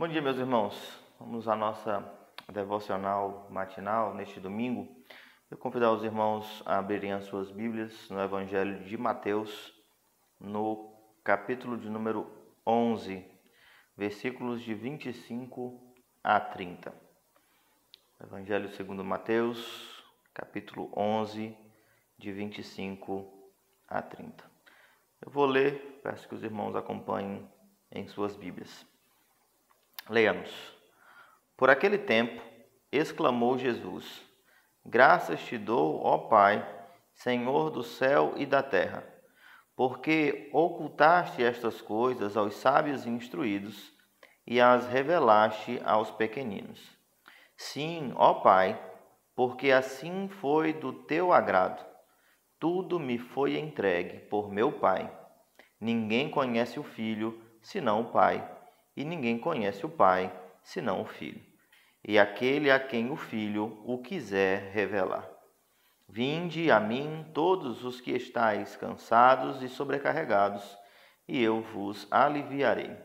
Bom 0.00 0.08
dia, 0.08 0.22
meus 0.22 0.38
irmãos. 0.38 0.98
Vamos 1.18 1.46
à 1.46 1.54
nossa 1.54 2.02
devocional 2.50 3.46
matinal 3.50 4.14
neste 4.14 4.40
domingo. 4.40 4.88
Eu 5.50 5.58
convido 5.58 5.92
os 5.92 6.02
irmãos 6.02 6.62
a 6.64 6.78
abrirem 6.78 7.12
as 7.12 7.26
suas 7.26 7.50
Bíblias 7.50 8.08
no 8.08 8.18
Evangelho 8.18 8.82
de 8.82 8.96
Mateus, 8.96 9.74
no 10.40 10.90
capítulo 11.22 11.76
de 11.76 11.90
número 11.90 12.26
11, 12.66 13.22
versículos 13.94 14.62
de 14.62 14.72
25 14.72 15.94
a 16.24 16.40
30. 16.40 16.94
Evangelho 18.24 18.70
segundo 18.70 19.04
Mateus, 19.04 20.02
capítulo 20.32 20.90
11, 20.96 21.54
de 22.16 22.32
25 22.32 23.52
a 23.86 24.00
30. 24.00 24.50
Eu 25.20 25.30
vou 25.30 25.44
ler, 25.44 26.00
peço 26.02 26.26
que 26.26 26.34
os 26.34 26.42
irmãos 26.42 26.74
acompanhem 26.74 27.46
em 27.92 28.08
suas 28.08 28.34
Bíblias. 28.34 28.88
Leamos. 30.10 30.50
Por 31.56 31.70
aquele 31.70 31.96
tempo, 31.96 32.42
exclamou 32.90 33.56
Jesus: 33.56 34.20
Graças 34.84 35.40
te 35.44 35.56
dou, 35.56 36.00
ó 36.02 36.18
Pai, 36.18 36.68
Senhor 37.14 37.70
do 37.70 37.84
céu 37.84 38.34
e 38.36 38.44
da 38.44 38.60
terra, 38.60 39.04
porque 39.76 40.50
ocultaste 40.52 41.44
estas 41.44 41.80
coisas 41.80 42.36
aos 42.36 42.56
sábios 42.56 43.06
e 43.06 43.08
instruídos 43.08 43.92
e 44.44 44.60
as 44.60 44.88
revelaste 44.88 45.80
aos 45.84 46.10
pequeninos. 46.10 46.80
Sim, 47.56 48.12
ó 48.16 48.34
Pai, 48.34 48.82
porque 49.36 49.70
assim 49.70 50.26
foi 50.26 50.72
do 50.72 50.92
teu 50.92 51.32
agrado. 51.32 51.86
Tudo 52.58 52.98
me 52.98 53.16
foi 53.16 53.56
entregue 53.56 54.18
por 54.26 54.50
meu 54.50 54.72
Pai. 54.72 55.08
Ninguém 55.80 56.28
conhece 56.28 56.80
o 56.80 56.82
Filho 56.82 57.40
senão 57.62 58.00
o 58.00 58.10
Pai 58.10 58.58
e 58.96 59.04
ninguém 59.04 59.38
conhece 59.38 59.84
o 59.84 59.88
Pai 59.88 60.32
senão 60.62 61.02
o 61.02 61.04
Filho, 61.04 61.40
e 62.04 62.18
aquele 62.18 62.70
a 62.70 62.78
quem 62.78 63.10
o 63.10 63.16
Filho 63.16 63.82
o 63.84 63.98
quiser 63.98 64.70
revelar. 64.72 65.28
Vinde 66.08 66.70
a 66.70 66.80
mim 66.80 67.24
todos 67.32 67.84
os 67.84 68.00
que 68.00 68.10
estáis 68.12 68.76
cansados 68.76 69.62
e 69.62 69.68
sobrecarregados, 69.68 70.76
e 71.28 71.40
eu 71.40 71.60
vos 71.60 72.06
aliviarei. 72.10 72.96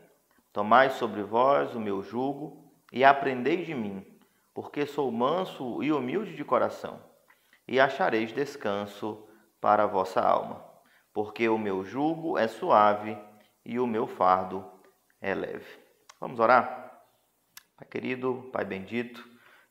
Tomai 0.52 0.90
sobre 0.90 1.22
vós 1.22 1.74
o 1.74 1.80
meu 1.80 2.02
jugo 2.02 2.72
e 2.92 3.04
aprendei 3.04 3.64
de 3.64 3.74
mim, 3.74 4.04
porque 4.52 4.86
sou 4.86 5.12
manso 5.12 5.82
e 5.82 5.92
humilde 5.92 6.34
de 6.34 6.44
coração, 6.44 7.00
e 7.68 7.78
achareis 7.78 8.32
descanso 8.32 9.24
para 9.60 9.84
a 9.84 9.86
vossa 9.86 10.20
alma, 10.20 10.64
porque 11.12 11.48
o 11.48 11.58
meu 11.58 11.84
jugo 11.84 12.36
é 12.36 12.48
suave 12.48 13.16
e 13.64 13.78
o 13.78 13.86
meu 13.86 14.06
fardo 14.06 14.75
é 15.20 15.34
leve. 15.34 15.66
Vamos 16.20 16.40
orar? 16.40 17.02
Pai 17.76 17.86
querido, 17.88 18.48
Pai 18.52 18.64
bendito, 18.64 19.22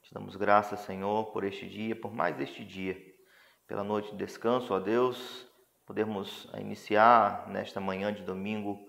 te 0.02 0.14
damos 0.14 0.36
graças, 0.36 0.82
Senhor, 0.82 1.32
por 1.32 1.44
este 1.44 1.68
dia, 1.68 1.96
por 1.96 2.14
mais 2.14 2.40
este 2.40 2.64
dia, 2.64 2.96
pela 3.68 3.84
noite 3.84 4.12
de 4.12 4.18
descanso, 4.18 4.74
ó 4.74 4.80
Deus, 4.80 5.48
podermos 5.86 6.48
iniciar 6.58 7.48
nesta 7.50 7.80
manhã 7.80 8.14
de 8.14 8.24
domingo 8.24 8.86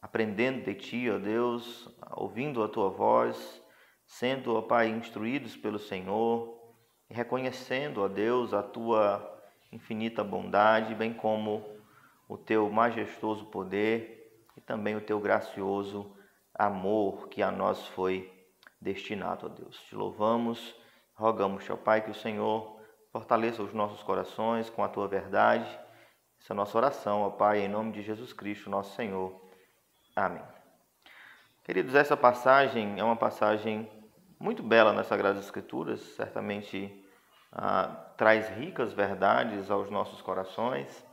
aprendendo 0.00 0.64
de 0.64 0.74
Ti, 0.74 1.08
ó 1.10 1.18
Deus, 1.18 1.88
ouvindo 2.10 2.62
a 2.62 2.68
Tua 2.68 2.90
voz, 2.90 3.62
sendo, 4.04 4.56
ó 4.56 4.62
Pai, 4.62 4.88
instruídos 4.88 5.56
pelo 5.56 5.78
Senhor 5.78 6.58
e 7.08 7.14
reconhecendo, 7.14 8.02
ó 8.02 8.08
Deus, 8.08 8.52
a 8.52 8.62
Tua 8.62 9.40
infinita 9.70 10.24
bondade, 10.24 10.94
bem 10.96 11.14
como 11.14 11.64
o 12.28 12.36
Teu 12.36 12.68
majestoso 12.68 13.46
poder 13.46 14.21
e 14.56 14.60
também 14.60 14.96
o 14.96 15.00
Teu 15.00 15.20
gracioso 15.20 16.16
amor 16.54 17.28
que 17.28 17.42
a 17.42 17.50
nós 17.50 17.86
foi 17.88 18.30
destinado, 18.80 19.46
ó 19.46 19.48
Deus. 19.48 19.80
Te 19.82 19.94
louvamos, 19.94 20.74
rogamos, 21.14 21.68
ó 21.70 21.76
Pai, 21.76 22.02
que 22.02 22.10
o 22.10 22.14
Senhor 22.14 22.80
fortaleça 23.10 23.62
os 23.62 23.72
nossos 23.72 24.02
corações 24.02 24.68
com 24.70 24.82
a 24.82 24.88
tua 24.88 25.08
verdade. 25.08 25.68
Essa 26.40 26.52
é 26.52 26.54
a 26.54 26.56
nossa 26.56 26.76
oração, 26.76 27.22
ó 27.22 27.30
Pai, 27.30 27.60
em 27.60 27.68
nome 27.68 27.92
de 27.92 28.02
Jesus 28.02 28.32
Cristo, 28.32 28.68
nosso 28.68 28.94
Senhor. 28.96 29.40
Amém. 30.14 30.42
Queridos, 31.64 31.94
essa 31.94 32.16
passagem 32.16 32.98
é 32.98 33.04
uma 33.04 33.16
passagem 33.16 33.88
muito 34.38 34.62
bela 34.62 34.92
nas 34.92 35.06
Sagradas 35.06 35.44
Escrituras, 35.44 36.00
certamente 36.00 37.02
ah, 37.52 38.12
traz 38.16 38.48
ricas 38.48 38.92
verdades 38.92 39.70
aos 39.70 39.88
nossos 39.88 40.20
corações. 40.20 41.06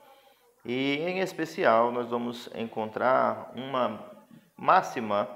E, 0.71 0.97
em 0.97 1.17
especial, 1.17 1.91
nós 1.91 2.11
vamos 2.11 2.47
encontrar 2.53 3.51
uma 3.55 4.07
máxima 4.55 5.27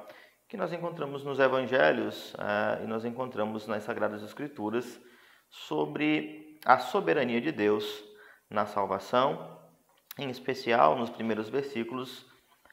que 0.48 0.56
nós 0.56 0.72
encontramos 0.72 1.24
nos 1.24 1.40
evangelhos 1.40 2.36
uh, 2.36 2.84
e 2.84 2.86
nós 2.86 3.04
encontramos 3.04 3.66
nas 3.66 3.82
Sagradas 3.82 4.22
Escrituras 4.22 5.02
sobre 5.50 6.60
a 6.64 6.78
soberania 6.78 7.42
de 7.42 7.52
Deus 7.52 8.04
na 8.48 8.68
salvação, 8.68 9.60
em 10.20 10.30
especial 10.30 10.96
nos 10.96 11.10
primeiros 11.10 11.50
versículos, 11.50 12.28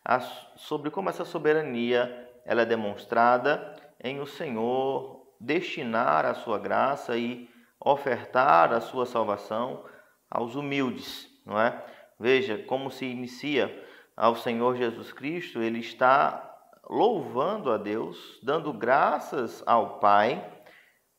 a, 0.05 0.21
sobre 0.21 0.91
como 0.91 1.09
essa 1.09 1.25
soberania 1.25 2.29
ela 2.45 2.61
é 2.61 2.67
demonstrada 2.67 3.75
em 4.05 4.21
o 4.21 4.27
Senhor 4.27 5.35
destinar 5.41 6.27
a 6.27 6.35
sua 6.35 6.59
graça 6.59 7.17
e 7.17 7.49
ofertar 7.83 8.71
a 8.75 8.83
sua 8.83 9.07
salvação 9.07 9.83
aos 10.31 10.57
humildes, 10.57 11.27
não 11.47 11.59
é? 11.59 11.83
Veja 12.21 12.59
como 12.59 12.91
se 12.91 13.07
inicia 13.07 13.75
ao 14.15 14.37
Senhor 14.37 14.77
Jesus 14.77 15.11
Cristo, 15.11 15.63
ele 15.63 15.79
está 15.79 16.55
louvando 16.87 17.73
a 17.73 17.79
Deus, 17.79 18.39
dando 18.43 18.75
graças 18.75 19.63
ao 19.67 19.99
Pai, 20.01 20.47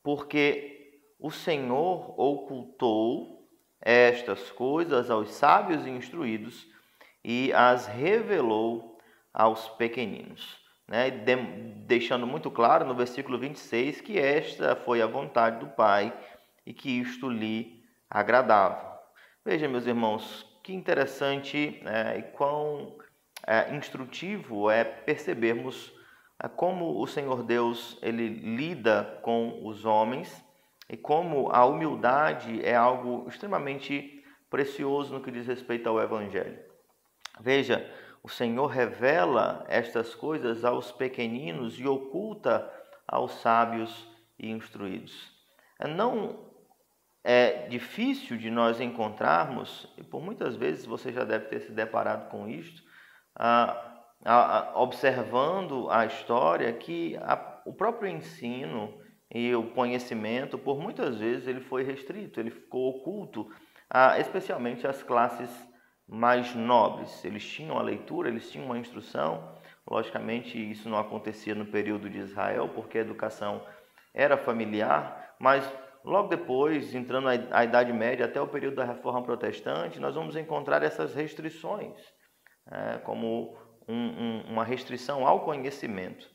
porque 0.00 1.00
o 1.18 1.28
Senhor 1.28 2.14
ocultou 2.16 3.48
estas 3.80 4.52
coisas 4.52 5.10
aos 5.10 5.32
sábios 5.32 5.84
e 5.84 5.90
instruídos 5.90 6.68
e 7.24 7.52
as 7.52 7.88
revelou 7.88 8.96
aos 9.34 9.68
pequeninos. 9.70 10.56
Né? 10.86 11.10
De 11.10 11.36
deixando 11.84 12.28
muito 12.28 12.48
claro 12.48 12.86
no 12.86 12.94
versículo 12.94 13.38
26 13.40 14.00
que 14.00 14.20
esta 14.20 14.76
foi 14.76 15.02
a 15.02 15.06
vontade 15.08 15.58
do 15.58 15.66
Pai 15.66 16.16
e 16.64 16.72
que 16.72 17.00
isto 17.00 17.28
lhe 17.28 17.82
agradava. 18.08 19.00
Veja, 19.44 19.66
meus 19.66 19.84
irmãos, 19.84 20.51
que 20.62 20.72
interessante 20.72 21.80
né, 21.82 22.18
e 22.18 22.22
quão 22.34 22.96
é, 23.46 23.74
instrutivo 23.74 24.70
é 24.70 24.84
percebermos 24.84 25.92
é, 26.42 26.48
como 26.48 27.00
o 27.00 27.06
Senhor 27.06 27.42
Deus 27.42 27.98
ele 28.02 28.28
lida 28.28 29.18
com 29.22 29.66
os 29.66 29.84
homens 29.84 30.44
e 30.88 30.96
como 30.96 31.50
a 31.50 31.64
humildade 31.64 32.64
é 32.64 32.74
algo 32.74 33.28
extremamente 33.28 34.22
precioso 34.48 35.14
no 35.14 35.22
que 35.22 35.30
diz 35.30 35.46
respeito 35.46 35.88
ao 35.88 36.00
Evangelho. 36.00 36.58
Veja, 37.40 37.90
o 38.22 38.28
Senhor 38.28 38.66
revela 38.66 39.64
estas 39.68 40.14
coisas 40.14 40.64
aos 40.64 40.92
pequeninos 40.92 41.78
e 41.78 41.86
oculta 41.86 42.70
aos 43.08 43.32
sábios 43.40 44.08
e 44.38 44.50
instruídos. 44.50 45.32
É, 45.78 45.88
não 45.88 46.51
é 47.24 47.66
difícil 47.68 48.36
de 48.36 48.50
nós 48.50 48.80
encontrarmos, 48.80 49.88
e 49.96 50.02
por 50.02 50.20
muitas 50.20 50.56
vezes 50.56 50.84
você 50.84 51.12
já 51.12 51.24
deve 51.24 51.46
ter 51.46 51.60
se 51.60 51.72
deparado 51.72 52.28
com 52.30 52.48
isto, 52.48 52.82
observando 54.74 55.88
a 55.90 56.04
história, 56.06 56.72
que 56.72 57.16
a, 57.18 57.60
o 57.64 57.72
próprio 57.72 58.10
ensino 58.10 59.00
e 59.34 59.54
o 59.54 59.70
conhecimento, 59.70 60.58
por 60.58 60.78
muitas 60.78 61.18
vezes, 61.18 61.46
ele 61.46 61.60
foi 61.60 61.82
restrito, 61.84 62.38
ele 62.38 62.50
ficou 62.50 62.90
oculto, 62.90 63.50
especialmente 64.18 64.86
às 64.86 65.02
classes 65.02 65.50
mais 66.06 66.54
nobres. 66.54 67.24
Eles 67.24 67.46
tinham 67.46 67.78
a 67.78 67.82
leitura, 67.82 68.28
eles 68.28 68.50
tinham 68.50 68.66
uma 68.66 68.78
instrução. 68.78 69.56
Logicamente, 69.88 70.58
isso 70.70 70.88
não 70.88 70.98
acontecia 70.98 71.54
no 71.54 71.66
período 71.66 72.10
de 72.10 72.18
Israel, 72.18 72.68
porque 72.74 72.98
a 72.98 73.00
educação 73.00 73.64
era 74.12 74.36
familiar, 74.36 75.34
mas 75.38 75.66
Logo 76.04 76.28
depois, 76.28 76.94
entrando 76.94 77.24
na 77.24 77.64
Idade 77.64 77.92
Média 77.92 78.26
até 78.26 78.40
o 78.40 78.48
período 78.48 78.76
da 78.76 78.84
Reforma 78.84 79.22
Protestante, 79.22 80.00
nós 80.00 80.14
vamos 80.14 80.34
encontrar 80.34 80.82
essas 80.82 81.14
restrições, 81.14 81.96
é, 82.70 82.98
como 82.98 83.56
um, 83.88 83.94
um, 83.94 84.40
uma 84.48 84.64
restrição 84.64 85.26
ao 85.26 85.44
conhecimento. 85.44 86.28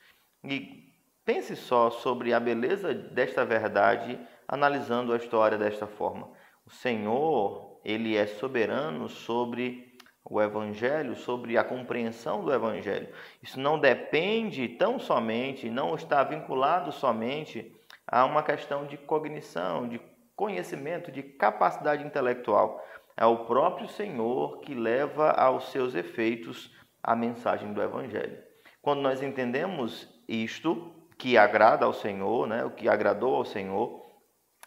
E 0.44 0.88
pense 1.26 1.56
só 1.56 1.90
sobre 1.90 2.34
a 2.34 2.40
beleza 2.40 2.94
desta 2.94 3.44
verdade 3.44 4.20
analisando 4.48 5.12
a 5.12 5.18
história 5.18 5.58
desta 5.58 5.86
forma. 5.86 6.32
O 6.66 6.70
Senhor, 6.70 7.82
ele 7.84 8.16
é 8.16 8.26
soberano 8.26 9.10
sobre 9.10 9.98
o 10.30 10.42
evangelho, 10.42 11.16
sobre 11.16 11.58
a 11.58 11.64
compreensão 11.64 12.44
do 12.44 12.54
evangelho. 12.54 13.10
Isso 13.42 13.60
não 13.60 13.80
depende 13.80 14.68
tão 14.70 15.00
somente, 15.00 15.70
não 15.70 15.96
está 15.96 16.24
vinculado 16.24 16.92
somente 16.92 17.74
há 18.08 18.26
uma 18.26 18.42
questão 18.42 18.86
de 18.86 18.98
cognição, 18.98 19.88
de 19.88 20.00
conhecimento, 20.36 21.12
de 21.12 21.22
capacidade 21.22 22.04
intelectual. 22.04 22.84
É 23.16 23.26
o 23.26 23.46
próprio 23.46 23.90
Senhor 23.90 24.60
que 24.62 24.74
leva 24.74 25.32
aos 25.32 25.72
seus 25.72 25.96
efeitos 25.96 26.72
a 27.04 27.16
mensagem 27.16 27.74
do 27.74 27.82
Evangelho. 27.82 28.42
Quando 28.82 29.02
nós 29.02 29.22
entendemos 29.22 30.08
isto 30.28 30.94
que 31.18 31.38
agrada 31.38 31.86
ao 31.86 31.94
Senhor, 31.94 32.48
né, 32.48 32.64
o 32.64 32.72
que 32.72 32.88
agradou 32.88 33.36
ao 33.36 33.44
Senhor, 33.44 34.06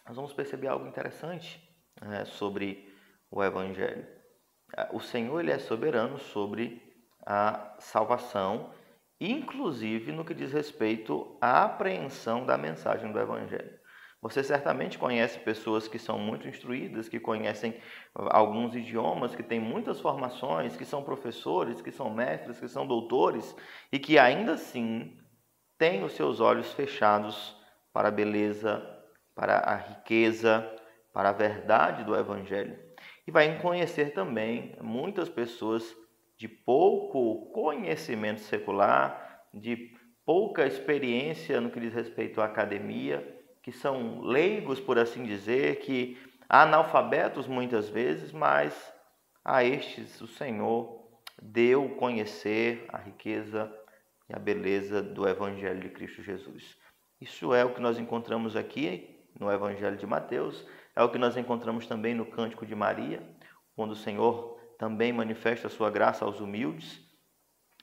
nós 0.06 0.16
vamos 0.16 0.32
perceber 0.32 0.66
algo 0.66 0.86
interessante 0.86 1.62
né, 2.02 2.25
sobre 2.25 2.93
o 3.31 3.43
Evangelho. 3.43 4.06
Ah, 4.76 4.88
o 4.93 5.00
Senhor 5.00 5.40
ele 5.40 5.52
é 5.52 5.58
soberano 5.58 6.19
sobre 6.19 6.82
a 7.25 7.76
salvação, 7.78 8.72
inclusive 9.20 10.12
no 10.12 10.25
que 10.25 10.32
diz 10.32 10.52
respeito 10.52 11.37
à 11.40 11.64
apreensão 11.64 12.46
da 12.46 12.56
mensagem 12.56 13.12
do 13.12 13.20
Evangelho. 13.20 13.78
Você 14.22 14.44
certamente 14.44 14.99
conhece 14.99 15.38
pessoas 15.38 15.88
que 15.88 15.99
são 15.99 16.19
muito 16.19 16.46
instruídas, 16.46 17.08
que 17.08 17.19
conhecem 17.19 17.81
alguns 18.14 18.75
idiomas, 18.75 19.34
que 19.34 19.43
têm 19.43 19.58
muitas 19.58 19.99
formações, 19.99 20.76
que 20.76 20.84
são 20.84 21.02
professores, 21.02 21.81
que 21.81 21.90
são 21.90 22.11
mestres, 22.11 22.61
que 22.61 22.69
são 22.69 22.87
doutores 22.87 23.56
e 23.90 23.99
que 23.99 24.19
ainda 24.19 24.52
assim 24.52 25.17
têm 25.78 26.05
os 26.05 26.12
seus 26.12 26.38
olhos 26.38 26.72
fechados 26.75 27.56
para 27.94 28.08
a 28.08 28.12
beleza, 28.12 28.87
para 29.34 29.56
a 29.56 29.76
riqueza, 29.76 30.70
para 31.14 31.31
a 31.31 31.32
verdade 31.32 32.05
do 32.05 32.14
Evangelho. 32.14 32.78
E 33.26 33.31
vai 33.31 33.58
conhecer 33.58 34.12
também 34.12 34.76
muitas 34.82 35.31
pessoas 35.31 35.96
de 36.40 36.48
pouco 36.48 37.52
conhecimento 37.52 38.40
secular, 38.40 39.44
de 39.52 39.92
pouca 40.25 40.66
experiência 40.66 41.60
no 41.60 41.70
que 41.70 41.78
diz 41.78 41.92
respeito 41.92 42.40
à 42.40 42.46
academia 42.46 43.38
que 43.62 43.70
são 43.70 44.22
leigos, 44.22 44.81
por 44.81 44.98
assim 44.98 45.22
dizer, 45.22 45.81
que 45.81 46.16
analfabetos 46.48 47.46
muitas 47.46 47.90
vezes, 47.90 48.32
mas 48.32 48.90
a 49.44 49.62
estes 49.62 50.19
o 50.22 50.26
Senhor 50.26 51.10
deu 51.42 51.90
conhecer 51.96 52.86
a 52.88 52.96
riqueza 52.96 53.70
e 54.26 54.34
a 54.34 54.38
beleza 54.38 55.02
do 55.02 55.28
Evangelho 55.28 55.81
de 55.81 55.90
Cristo 55.90 56.22
Jesus. 56.22 56.75
Isso 57.20 57.52
é 57.52 57.66
o 57.66 57.75
que 57.75 57.82
nós 57.82 57.98
encontramos 57.98 58.56
aqui 58.56 59.28
no 59.38 59.52
Evangelho 59.52 59.98
de 59.98 60.06
Mateus, 60.06 60.66
é 60.96 61.02
o 61.02 61.10
que 61.10 61.19
nós 61.19 61.36
encontramos 61.36 61.86
também 61.86 62.14
no 62.14 62.25
Cântico 62.25 62.64
de 62.64 62.75
Maria, 62.75 63.22
quando 63.76 63.90
o 63.90 63.96
Senhor 63.96 64.50
também 64.81 65.12
manifesta 65.12 65.67
a 65.67 65.71
sua 65.71 65.91
graça 65.91 66.25
aos 66.25 66.41
humildes. 66.41 67.06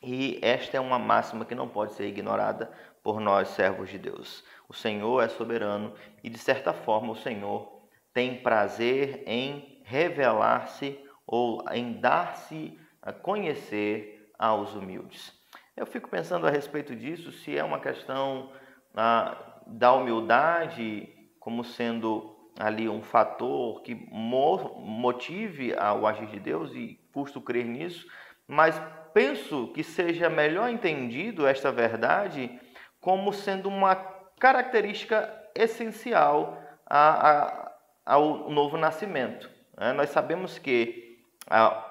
E 0.02 0.40
esta 0.42 0.78
é 0.78 0.80
uma 0.80 0.98
máxima 0.98 1.46
que 1.46 1.54
não 1.54 1.70
pode 1.70 1.94
ser 1.94 2.08
ignorada 2.08 2.72
por 3.04 3.20
nós, 3.20 3.50
servos 3.50 3.92
de 3.92 4.00
Deus. 4.00 4.44
O 4.68 4.74
Senhor 4.74 5.24
é 5.24 5.28
soberano 5.28 5.94
e, 6.24 6.30
de 6.30 6.40
certa 6.40 6.74
forma, 6.74 7.12
o 7.12 7.16
Senhor 7.16 7.88
tem 8.12 8.42
prazer 8.42 9.22
em 9.28 9.80
revelar-se 9.86 11.00
ou 11.28 11.64
em 11.72 12.02
dar-se 12.02 12.76
a 13.00 13.14
conhecer 13.14 14.32
aos 14.40 14.74
humildes. 14.74 15.32
Eu 15.76 15.86
fico 15.86 16.10
pensando 16.10 16.48
a 16.48 16.50
respeito 16.50 16.96
disso, 16.96 17.32
se 17.32 17.56
é 17.56 17.64
uma 17.64 17.80
questão 17.80 18.52
ah, 18.96 19.62
da 19.68 19.94
humildade 19.94 21.08
como 21.40 21.64
sendo 21.64 22.36
ali 22.59 22.89
um 22.89 23.01
fator 23.01 23.81
que 23.81 23.95
motive 24.12 25.74
o 25.74 26.07
agir 26.07 26.27
de 26.27 26.39
Deus 26.39 26.74
e 26.74 27.00
custo 27.13 27.42
crer 27.42 27.65
nisso, 27.65 28.07
mas 28.48 28.81
penso 29.13 29.71
que 29.74 29.83
seja 29.83 30.30
melhor 30.30 30.69
entendido 30.69 31.45
esta 31.45 31.71
verdade 31.71 32.59
como 33.00 33.31
sendo 33.33 33.69
uma 33.69 33.95
característica 34.39 35.33
essencial 35.56 36.62
a, 36.86 37.30
a, 37.30 37.71
ao 38.06 38.50
novo 38.50 38.77
nascimento. 38.77 39.50
Né? 39.77 39.94
Nós 39.94 40.10
sabemos 40.10 40.57
que 40.57 41.19
a, 41.50 41.83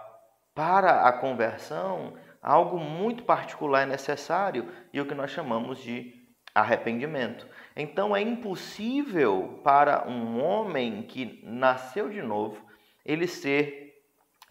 para 0.54 1.06
a 1.06 1.12
conversão, 1.12 2.14
algo 2.42 2.78
muito 2.78 3.24
particular 3.24 3.82
é 3.82 3.86
necessário 3.86 4.70
e 4.92 5.00
o 5.00 5.06
que 5.06 5.14
nós 5.14 5.30
chamamos 5.30 5.78
de 5.78 6.14
arrependimento. 6.54 7.46
Então 7.76 8.16
é 8.16 8.22
impossível 8.22 9.60
para 9.62 10.08
um 10.08 10.42
homem 10.42 11.02
que 11.02 11.40
nasceu 11.44 12.08
de 12.08 12.22
novo 12.22 12.64
ele 13.04 13.26
ser 13.26 14.02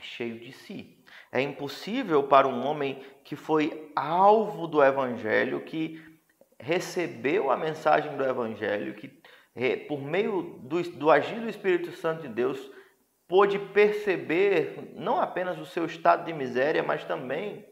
cheio 0.01 0.39
de 0.39 0.51
si. 0.51 1.03
É 1.31 1.41
impossível 1.41 2.23
para 2.23 2.47
um 2.47 2.65
homem 2.65 3.03
que 3.23 3.35
foi 3.35 3.91
alvo 3.95 4.67
do 4.67 4.83
evangelho, 4.83 5.61
que 5.61 6.15
recebeu 6.59 7.51
a 7.51 7.57
mensagem 7.57 8.15
do 8.15 8.23
Evangelho, 8.23 8.95
que 8.95 9.11
por 9.87 10.01
meio 10.01 10.59
do, 10.63 10.81
do 10.81 11.11
agir 11.11 11.39
do 11.39 11.49
Espírito 11.49 11.91
Santo 11.91 12.23
de 12.23 12.29
Deus, 12.29 12.71
pôde 13.27 13.57
perceber 13.57 14.93
não 14.95 15.19
apenas 15.19 15.57
o 15.59 15.65
seu 15.65 15.85
estado 15.85 16.25
de 16.25 16.33
miséria, 16.33 16.83
mas 16.83 17.03
também 17.03 17.65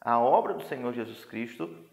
a 0.00 0.18
obra 0.18 0.54
do 0.54 0.62
Senhor 0.64 0.92
Jesus 0.92 1.24
Cristo, 1.24 1.86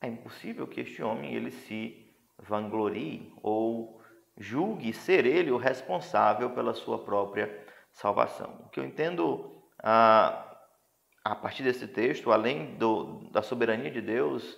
é 0.00 0.06
impossível 0.06 0.66
que 0.66 0.80
este 0.80 1.02
homem 1.02 1.34
ele 1.34 1.50
se 1.50 2.07
vanglorie 2.48 3.32
ou 3.42 4.00
julgue 4.36 4.92
ser 4.92 5.26
ele 5.26 5.50
o 5.50 5.56
responsável 5.56 6.50
pela 6.50 6.74
sua 6.74 7.04
própria 7.04 7.66
salvação. 7.92 8.62
O 8.64 8.68
que 8.68 8.80
eu 8.80 8.84
entendo 8.84 9.62
a, 9.82 10.56
a 11.24 11.34
partir 11.34 11.62
desse 11.62 11.86
texto, 11.86 12.32
além 12.32 12.76
do, 12.76 13.30
da 13.30 13.42
soberania 13.42 13.90
de 13.90 14.00
Deus, 14.00 14.56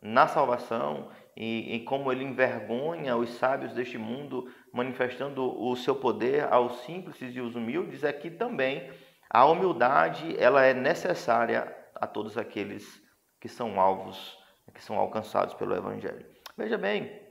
na 0.00 0.26
salvação 0.26 1.10
e, 1.36 1.76
e 1.76 1.80
como 1.84 2.12
ele 2.12 2.24
envergonha 2.24 3.16
os 3.16 3.30
sábios 3.30 3.72
deste 3.72 3.96
mundo, 3.96 4.52
manifestando 4.72 5.42
o 5.62 5.74
seu 5.76 5.94
poder 5.94 6.52
aos 6.52 6.80
simples 6.80 7.16
e 7.20 7.40
os 7.40 7.54
humildes, 7.54 8.04
é 8.04 8.12
que 8.12 8.30
também 8.30 8.90
a 9.30 9.46
humildade 9.46 10.36
ela 10.38 10.62
é 10.64 10.74
necessária 10.74 11.74
a 11.94 12.06
todos 12.06 12.36
aqueles 12.36 13.00
que 13.40 13.48
são 13.48 13.80
alvos, 13.80 14.38
que 14.74 14.82
são 14.82 14.96
alcançados 14.96 15.54
pelo 15.54 15.74
Evangelho. 15.74 16.26
Veja 16.56 16.76
bem, 16.76 17.21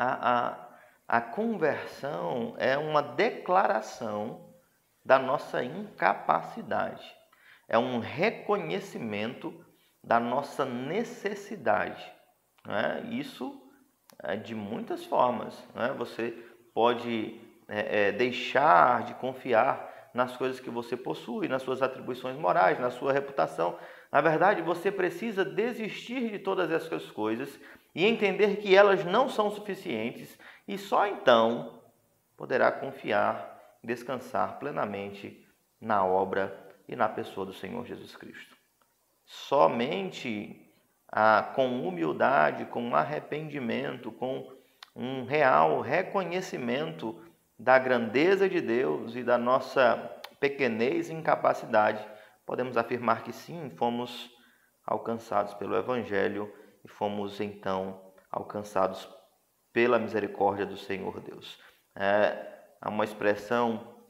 a, 0.00 0.38
a, 0.38 1.18
a 1.18 1.20
conversão 1.20 2.54
é 2.56 2.78
uma 2.78 3.02
declaração 3.02 4.48
da 5.04 5.18
nossa 5.18 5.62
incapacidade, 5.62 7.04
é 7.68 7.76
um 7.76 7.98
reconhecimento 7.98 9.52
da 10.02 10.18
nossa 10.18 10.64
necessidade. 10.64 12.02
Né? 12.66 13.08
Isso 13.10 13.60
é 14.22 14.36
de 14.36 14.54
muitas 14.54 15.04
formas. 15.04 15.54
Né? 15.74 15.94
Você 15.98 16.30
pode 16.72 17.38
é, 17.68 18.08
é, 18.08 18.12
deixar 18.12 19.04
de 19.04 19.14
confiar 19.14 20.10
nas 20.14 20.34
coisas 20.34 20.58
que 20.58 20.70
você 20.70 20.96
possui, 20.96 21.46
nas 21.46 21.62
suas 21.62 21.82
atribuições 21.82 22.38
morais, 22.38 22.80
na 22.80 22.90
sua 22.90 23.12
reputação. 23.12 23.78
Na 24.10 24.20
verdade, 24.20 24.62
você 24.62 24.90
precisa 24.90 25.44
desistir 25.44 26.30
de 26.30 26.38
todas 26.38 26.70
essas 26.70 27.10
coisas 27.10 27.58
e 27.94 28.04
entender 28.04 28.56
que 28.56 28.74
elas 28.74 29.04
não 29.04 29.28
são 29.28 29.50
suficientes 29.50 30.38
e 30.66 30.76
só 30.76 31.06
então 31.06 31.80
poderá 32.36 32.72
confiar, 32.72 33.76
descansar 33.82 34.58
plenamente 34.58 35.46
na 35.80 36.04
obra 36.04 36.56
e 36.88 36.96
na 36.96 37.08
pessoa 37.08 37.46
do 37.46 37.52
Senhor 37.52 37.86
Jesus 37.86 38.16
Cristo. 38.16 38.56
Somente 39.24 40.68
ah, 41.10 41.52
com 41.54 41.86
humildade, 41.86 42.64
com 42.66 42.94
arrependimento, 42.94 44.10
com 44.12 44.50
um 44.94 45.24
real 45.24 45.80
reconhecimento 45.80 47.22
da 47.58 47.78
grandeza 47.78 48.48
de 48.48 48.60
Deus 48.60 49.14
e 49.14 49.22
da 49.22 49.38
nossa 49.38 49.96
pequenez 50.40 51.10
e 51.10 51.12
incapacidade, 51.12 52.04
podemos 52.50 52.76
afirmar 52.76 53.22
que 53.22 53.32
sim, 53.32 53.70
fomos 53.76 54.28
alcançados 54.84 55.54
pelo 55.54 55.76
Evangelho 55.76 56.52
e 56.84 56.88
fomos 56.88 57.40
então 57.40 58.12
alcançados 58.28 59.08
pela 59.72 60.00
misericórdia 60.00 60.66
do 60.66 60.76
Senhor 60.76 61.20
Deus. 61.20 61.60
É, 61.94 62.74
uma 62.84 63.04
expressão 63.04 64.02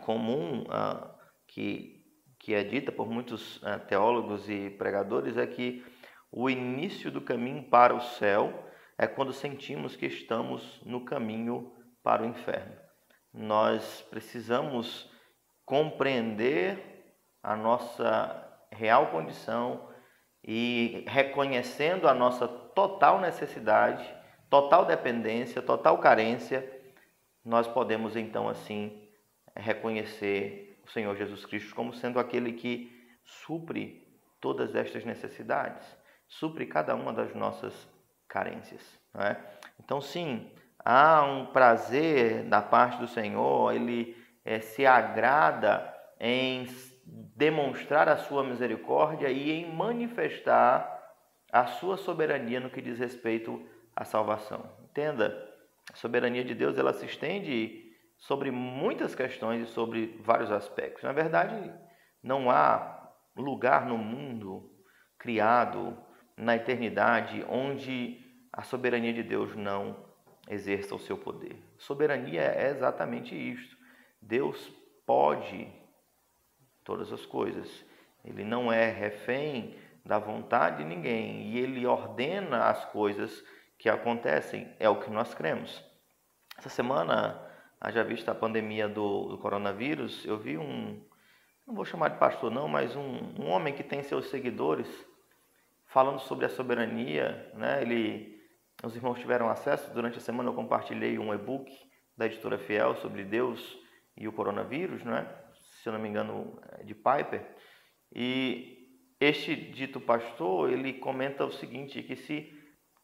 comum 0.00 0.66
ah, 0.68 1.16
que 1.48 1.98
que 2.38 2.52
é 2.52 2.62
dita 2.62 2.90
por 2.92 3.08
muitos 3.08 3.58
uh, 3.58 3.78
teólogos 3.86 4.50
e 4.50 4.68
pregadores 4.68 5.36
é 5.36 5.46
que 5.46 5.82
o 6.28 6.50
início 6.50 7.08
do 7.08 7.20
caminho 7.20 7.62
para 7.70 7.94
o 7.94 8.00
céu 8.00 8.68
é 8.98 9.06
quando 9.06 9.32
sentimos 9.32 9.94
que 9.94 10.06
estamos 10.06 10.82
no 10.84 11.04
caminho 11.04 11.72
para 12.02 12.24
o 12.24 12.26
inferno. 12.26 12.76
Nós 13.32 14.04
precisamos 14.10 15.08
compreender 15.64 16.91
a 17.42 17.56
nossa 17.56 18.48
real 18.70 19.08
condição 19.08 19.88
e 20.44 21.04
reconhecendo 21.08 22.08
a 22.08 22.14
nossa 22.14 22.46
total 22.46 23.20
necessidade, 23.20 24.04
total 24.48 24.84
dependência, 24.84 25.62
total 25.62 25.98
carência, 25.98 26.68
nós 27.44 27.66
podemos 27.66 28.16
então 28.16 28.48
assim 28.48 29.08
reconhecer 29.56 30.80
o 30.84 30.90
Senhor 30.90 31.16
Jesus 31.16 31.44
Cristo 31.44 31.74
como 31.74 31.92
sendo 31.92 32.18
aquele 32.18 32.52
que 32.52 32.90
supre 33.24 34.02
todas 34.40 34.74
estas 34.74 35.04
necessidades, 35.04 35.86
supre 36.26 36.66
cada 36.66 36.94
uma 36.94 37.12
das 37.12 37.34
nossas 37.34 37.88
carências. 38.28 38.82
É? 39.14 39.36
Então, 39.78 40.00
sim, 40.00 40.50
há 40.84 41.22
um 41.22 41.46
prazer 41.46 42.44
da 42.44 42.62
parte 42.62 42.98
do 42.98 43.06
Senhor, 43.06 43.74
ele 43.74 44.16
é, 44.44 44.58
se 44.60 44.86
agrada 44.86 45.92
em 46.18 46.66
demonstrar 47.36 48.08
a 48.08 48.16
sua 48.16 48.42
misericórdia 48.42 49.28
e 49.28 49.50
em 49.50 49.74
manifestar 49.74 51.00
a 51.52 51.66
sua 51.66 51.96
soberania 51.98 52.58
no 52.58 52.70
que 52.70 52.80
diz 52.80 52.98
respeito 52.98 53.62
à 53.94 54.04
salvação. 54.04 54.64
Entenda, 54.84 55.36
a 55.92 55.96
soberania 55.96 56.42
de 56.42 56.54
Deus 56.54 56.78
ela 56.78 56.94
se 56.94 57.04
estende 57.04 57.92
sobre 58.16 58.50
muitas 58.50 59.14
questões 59.14 59.68
e 59.68 59.72
sobre 59.72 60.18
vários 60.22 60.50
aspectos. 60.50 61.02
Na 61.02 61.12
verdade, 61.12 61.72
não 62.22 62.50
há 62.50 63.10
lugar 63.36 63.84
no 63.86 63.98
mundo 63.98 64.70
criado 65.18 65.98
na 66.36 66.56
eternidade 66.56 67.44
onde 67.48 68.18
a 68.52 68.62
soberania 68.62 69.12
de 69.12 69.22
Deus 69.22 69.54
não 69.54 70.10
exerça 70.48 70.94
o 70.94 70.98
seu 70.98 71.18
poder. 71.18 71.56
Soberania 71.76 72.42
é 72.42 72.70
exatamente 72.70 73.34
isto. 73.34 73.76
Deus 74.20 74.72
pode 75.04 75.81
todas 76.84 77.12
as 77.12 77.24
coisas. 77.26 77.84
Ele 78.24 78.44
não 78.44 78.72
é 78.72 78.90
refém 78.90 79.76
da 80.04 80.18
vontade 80.18 80.78
de 80.78 80.84
ninguém 80.84 81.48
e 81.50 81.58
ele 81.58 81.86
ordena 81.86 82.66
as 82.66 82.84
coisas 82.86 83.44
que 83.78 83.88
acontecem. 83.88 84.68
É 84.78 84.88
o 84.88 85.00
que 85.00 85.10
nós 85.10 85.34
cremos. 85.34 85.82
Essa 86.58 86.68
semana, 86.68 87.40
haja 87.80 88.04
vista 88.04 88.32
a 88.32 88.34
pandemia 88.34 88.88
do, 88.88 89.28
do 89.28 89.38
coronavírus, 89.38 90.24
eu 90.24 90.38
vi 90.38 90.56
um, 90.56 91.02
não 91.66 91.74
vou 91.74 91.84
chamar 91.84 92.08
de 92.08 92.18
pastor 92.18 92.50
não, 92.50 92.68
mas 92.68 92.94
um, 92.94 93.34
um 93.38 93.48
homem 93.48 93.74
que 93.74 93.82
tem 93.82 94.02
seus 94.02 94.28
seguidores 94.28 94.88
falando 95.86 96.20
sobre 96.20 96.46
a 96.46 96.48
soberania, 96.48 97.50
né? 97.54 97.82
Ele, 97.82 98.40
os 98.82 98.96
irmãos 98.96 99.18
tiveram 99.18 99.48
acesso 99.48 99.92
durante 99.92 100.18
a 100.18 100.20
semana 100.20 100.48
eu 100.48 100.54
compartilhei 100.54 101.18
um 101.18 101.34
e-book 101.34 101.70
da 102.16 102.26
editora 102.26 102.58
Fiel 102.58 102.96
sobre 102.96 103.24
Deus 103.24 103.78
e 104.16 104.26
o 104.26 104.32
coronavírus, 104.32 105.04
né? 105.04 105.26
Se 105.82 105.88
eu 105.88 105.92
não 105.92 106.00
me 106.00 106.08
engano, 106.08 106.60
é 106.78 106.84
de 106.84 106.94
Piper. 106.94 107.44
E 108.14 108.88
este 109.20 109.56
dito 109.56 110.00
pastor, 110.00 110.70
ele 110.70 110.92
comenta 110.92 111.44
o 111.44 111.52
seguinte, 111.52 112.02
que 112.02 112.14
se 112.14 112.52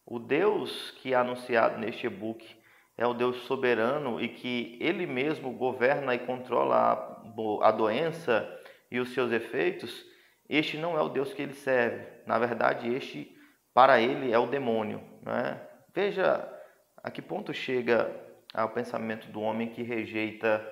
o 0.07 0.19
Deus 0.21 0.93
que 0.93 1.13
é 1.13 1.17
anunciado 1.17 1.79
neste 1.79 2.07
e-book 2.07 2.47
é 2.97 3.07
o 3.07 3.15
Deus 3.15 3.37
soberano 3.43 4.21
e 4.21 4.29
que 4.29 4.79
ele 4.81 5.07
mesmo 5.07 5.53
governa 5.53 6.15
e 6.15 6.21
controla 6.21 6.77
a, 6.77 7.69
a 7.69 7.71
doença 7.73 8.49
e 8.91 9.01
os 9.01 9.13
seus 9.13 9.33
efeitos, 9.33 10.05
este 10.49 10.79
não 10.79 10.97
é 10.97 11.03
o 11.03 11.09
Deus 11.09 11.35
que 11.35 11.43
ele 11.43 11.55
serve. 11.55 12.07
Na 12.27 12.39
verdade, 12.39 12.93
este 12.95 13.37
para 13.75 14.01
ele 14.01 14.33
é 14.33 14.39
o 14.39 14.47
demônio. 14.47 15.03
Né? 15.23 15.61
Veja 15.93 16.49
a 17.03 17.11
que 17.11 17.21
ponto 17.21 17.53
chega 17.53 18.11
ao 18.55 18.71
pensamento 18.71 19.29
do 19.29 19.41
homem 19.41 19.69
que 19.69 19.83
rejeita 19.83 20.67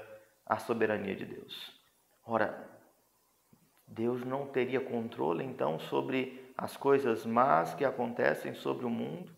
a 0.47 0.59
soberania 0.59 1.15
de 1.15 1.25
Deus. 1.25 1.76
Ora, 2.29 2.69
Deus 3.87 4.25
não 4.25 4.49
teria 4.49 4.81
controle 4.81 5.45
então 5.45 5.79
sobre 5.79 6.53
as 6.59 6.77
coisas 6.77 7.25
más 7.25 7.73
que 7.73 7.85
acontecem 7.85 8.53
sobre 8.53 8.85
o 8.85 8.91
mundo? 8.91 9.33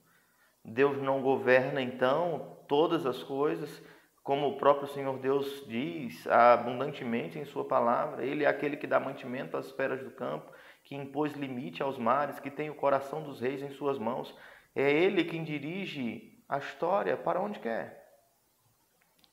Deus 0.65 0.97
não 1.03 1.21
governa 1.21 1.83
então 1.83 2.57
todas 2.67 3.05
as 3.05 3.23
coisas, 3.23 3.83
como 4.23 4.49
o 4.49 4.57
próprio 4.57 4.89
Senhor 4.89 5.19
Deus 5.19 5.67
diz 5.67 6.27
abundantemente 6.27 7.39
em 7.39 7.45
Sua 7.45 7.67
palavra? 7.67 8.25
Ele 8.25 8.45
é 8.45 8.49
aquele 8.49 8.79
que 8.79 8.87
dá 8.87 8.99
mantimento 8.99 9.59
às 9.59 9.71
feras 9.73 10.03
do 10.03 10.11
campo, 10.11 10.51
que 10.83 10.95
impôs 10.95 11.35
limite 11.35 11.83
aos 11.83 11.99
mares, 11.99 12.41
que 12.41 12.51
tem 12.51 12.71
o 12.71 12.75
coração 12.75 13.23
dos 13.23 13.41
reis 13.41 13.61
em 13.61 13.71
Suas 13.71 13.99
mãos. 13.99 14.35
É 14.75 14.91
Ele 14.91 15.25
quem 15.25 15.45
dirige 15.45 16.43
a 16.49 16.57
história 16.57 17.19
para 17.19 17.39
onde 17.39 17.59
quer, 17.59 18.07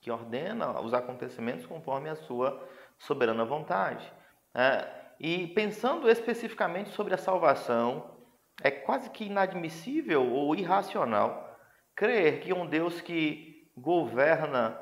que 0.02 0.12
ordena 0.12 0.82
os 0.82 0.94
acontecimentos 0.94 1.66
conforme 1.66 2.10
a 2.10 2.16
Sua 2.16 2.62
soberana 2.98 3.46
vontade. 3.46 4.12
É, 4.54 4.88
e 5.20 5.48
pensando 5.48 6.10
especificamente 6.10 6.90
sobre 6.90 7.14
a 7.14 7.18
salvação, 7.18 8.16
é 8.62 8.72
quase 8.72 9.10
que 9.10 9.26
inadmissível 9.26 10.32
ou 10.32 10.56
irracional 10.56 11.46
crer 11.96 12.42
que 12.42 12.54
um 12.54 12.66
Deus 12.66 13.02
que 13.02 13.70
governa 13.76 14.78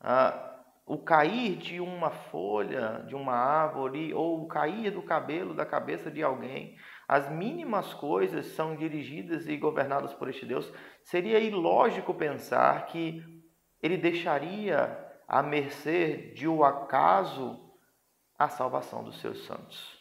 ah, 0.00 0.50
o 0.86 0.98
cair 0.98 1.56
de 1.56 1.80
uma 1.80 2.10
folha, 2.10 3.04
de 3.06 3.14
uma 3.14 3.34
árvore, 3.34 4.12
ou 4.12 4.42
o 4.42 4.48
cair 4.48 4.90
do 4.90 5.02
cabelo 5.02 5.54
da 5.54 5.64
cabeça 5.64 6.10
de 6.10 6.22
alguém, 6.22 6.76
as 7.06 7.30
mínimas 7.30 7.94
coisas 7.94 8.46
são 8.46 8.74
dirigidas 8.74 9.46
e 9.46 9.56
governadas 9.56 10.12
por 10.14 10.28
este 10.28 10.44
Deus, 10.44 10.72
seria 11.04 11.38
ilógico 11.38 12.12
pensar 12.12 12.86
que 12.86 13.22
ele 13.82 13.96
deixaria 13.96 15.09
à 15.30 15.44
mercê 15.44 16.32
de 16.34 16.48
o 16.48 16.56
um 16.56 16.64
acaso 16.64 17.56
a 18.36 18.48
salvação 18.48 19.04
dos 19.04 19.20
seus 19.20 19.46
santos. 19.46 19.96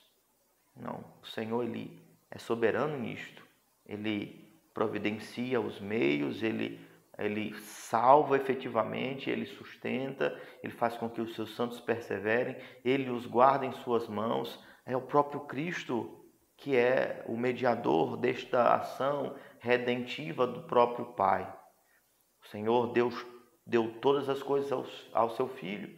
Não, 0.76 1.06
o 1.22 1.28
Senhor 1.28 1.64
ele 1.64 2.02
é 2.32 2.40
soberano 2.40 2.98
nisto. 2.98 3.46
Ele 3.86 4.60
providencia 4.74 5.62
os 5.62 5.80
meios, 5.80 6.42
ele 6.42 6.88
ele 7.16 7.54
salva 7.60 8.38
efetivamente, 8.38 9.30
ele 9.30 9.46
sustenta, 9.46 10.42
ele 10.64 10.72
faz 10.72 10.96
com 10.96 11.10
que 11.10 11.20
os 11.20 11.36
seus 11.36 11.54
santos 11.54 11.82
perseverem, 11.82 12.56
ele 12.84 13.10
os 13.10 13.26
guarda 13.26 13.66
em 13.66 13.74
suas 13.74 14.08
mãos. 14.08 14.58
É 14.86 14.96
o 14.96 15.02
próprio 15.02 15.42
Cristo 15.42 16.26
que 16.56 16.76
é 16.76 17.24
o 17.28 17.38
mediador 17.38 18.18
desta 18.18 18.74
ação 18.74 19.36
redentiva 19.60 20.48
do 20.48 20.64
próprio 20.64 21.14
Pai. 21.14 21.54
O 22.42 22.48
Senhor 22.48 22.94
Deus 22.94 23.14
deu 23.70 24.00
todas 24.02 24.28
as 24.28 24.42
coisas 24.42 24.72
ao, 24.72 24.86
ao 25.14 25.30
seu 25.30 25.48
Filho 25.48 25.98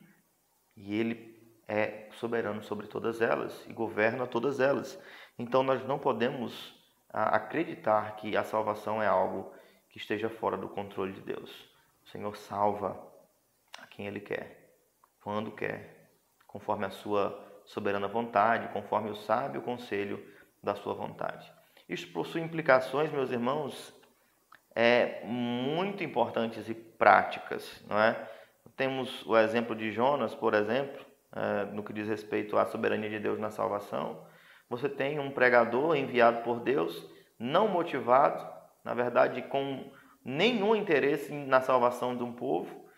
e 0.76 0.94
ele 1.00 1.32
é 1.68 2.10
soberano 2.14 2.62
sobre 2.62 2.88
todas 2.88 3.22
elas 3.22 3.66
e 3.68 3.74
governa 3.74 4.28
todas 4.28 4.60
elas. 4.60 5.02
Então 5.40 5.64
nós 5.64 5.86
não 5.88 5.98
podemos 5.98 6.76
acreditar 7.10 8.16
que 8.18 8.36
a 8.36 8.44
salvação 8.44 9.02
é 9.02 9.08
algo 9.08 9.54
que 9.90 9.98
esteja 9.98 10.30
fora 10.30 10.58
do 10.58 10.70
controle 10.70 11.14
de 11.14 11.22
Deus. 11.22 11.50
O 12.04 12.10
Senhor 12.10 12.36
salva 12.36 13.02
a 13.80 13.88
quem 13.88 14.06
Ele 14.06 14.20
quer, 14.20 14.76
quando 15.22 15.52
quer, 15.52 16.12
conforme 16.48 16.86
a 16.86 16.90
sua 16.90 17.62
soberana 17.66 18.08
vontade, 18.08 18.72
conforme 18.74 19.10
o 19.10 19.16
sábio 19.16 19.62
conselho 19.62 20.26
da 20.62 20.76
sua 20.76 20.94
vontade. 20.94 21.52
Isso 21.88 22.12
possui 22.12 22.42
implicações, 22.42 23.12
meus 23.12 23.32
irmãos, 23.32 23.94
é, 24.76 25.22
muito 25.26 26.04
importantes 26.04 26.68
e 26.70 26.74
práticas, 26.74 27.84
não 27.88 28.00
é? 28.00 28.30
Temos 28.76 29.26
o 29.26 29.38
exemplo 29.38 29.76
de 29.76 29.92
Jonas, 29.92 30.34
por 30.34 30.54
exemplo, 30.54 31.06
é, 31.36 31.66
no 31.66 31.84
que 31.84 31.94
diz 31.94 32.08
respeito 32.08 32.58
à 32.58 32.66
soberania 32.66 33.10
de 33.10 33.20
Deus 33.20 33.40
na 33.40 33.50
salvação. 33.50 34.26
Você 34.70 34.88
tem 34.88 35.20
um 35.20 35.32
pregador 35.32 35.96
enviado 35.96 36.42
por 36.44 36.60
Deus, 36.60 37.10
não 37.38 37.68
motivado, 37.68 38.48
na 38.84 38.94
verdade, 38.94 39.42
com 39.44 39.92
nenhum 40.24 40.76
interesse 40.76 41.34
na 41.34 41.62
salvação 41.62 42.16
de 42.16 42.24
um 42.24 42.34
povo, 42.34 42.90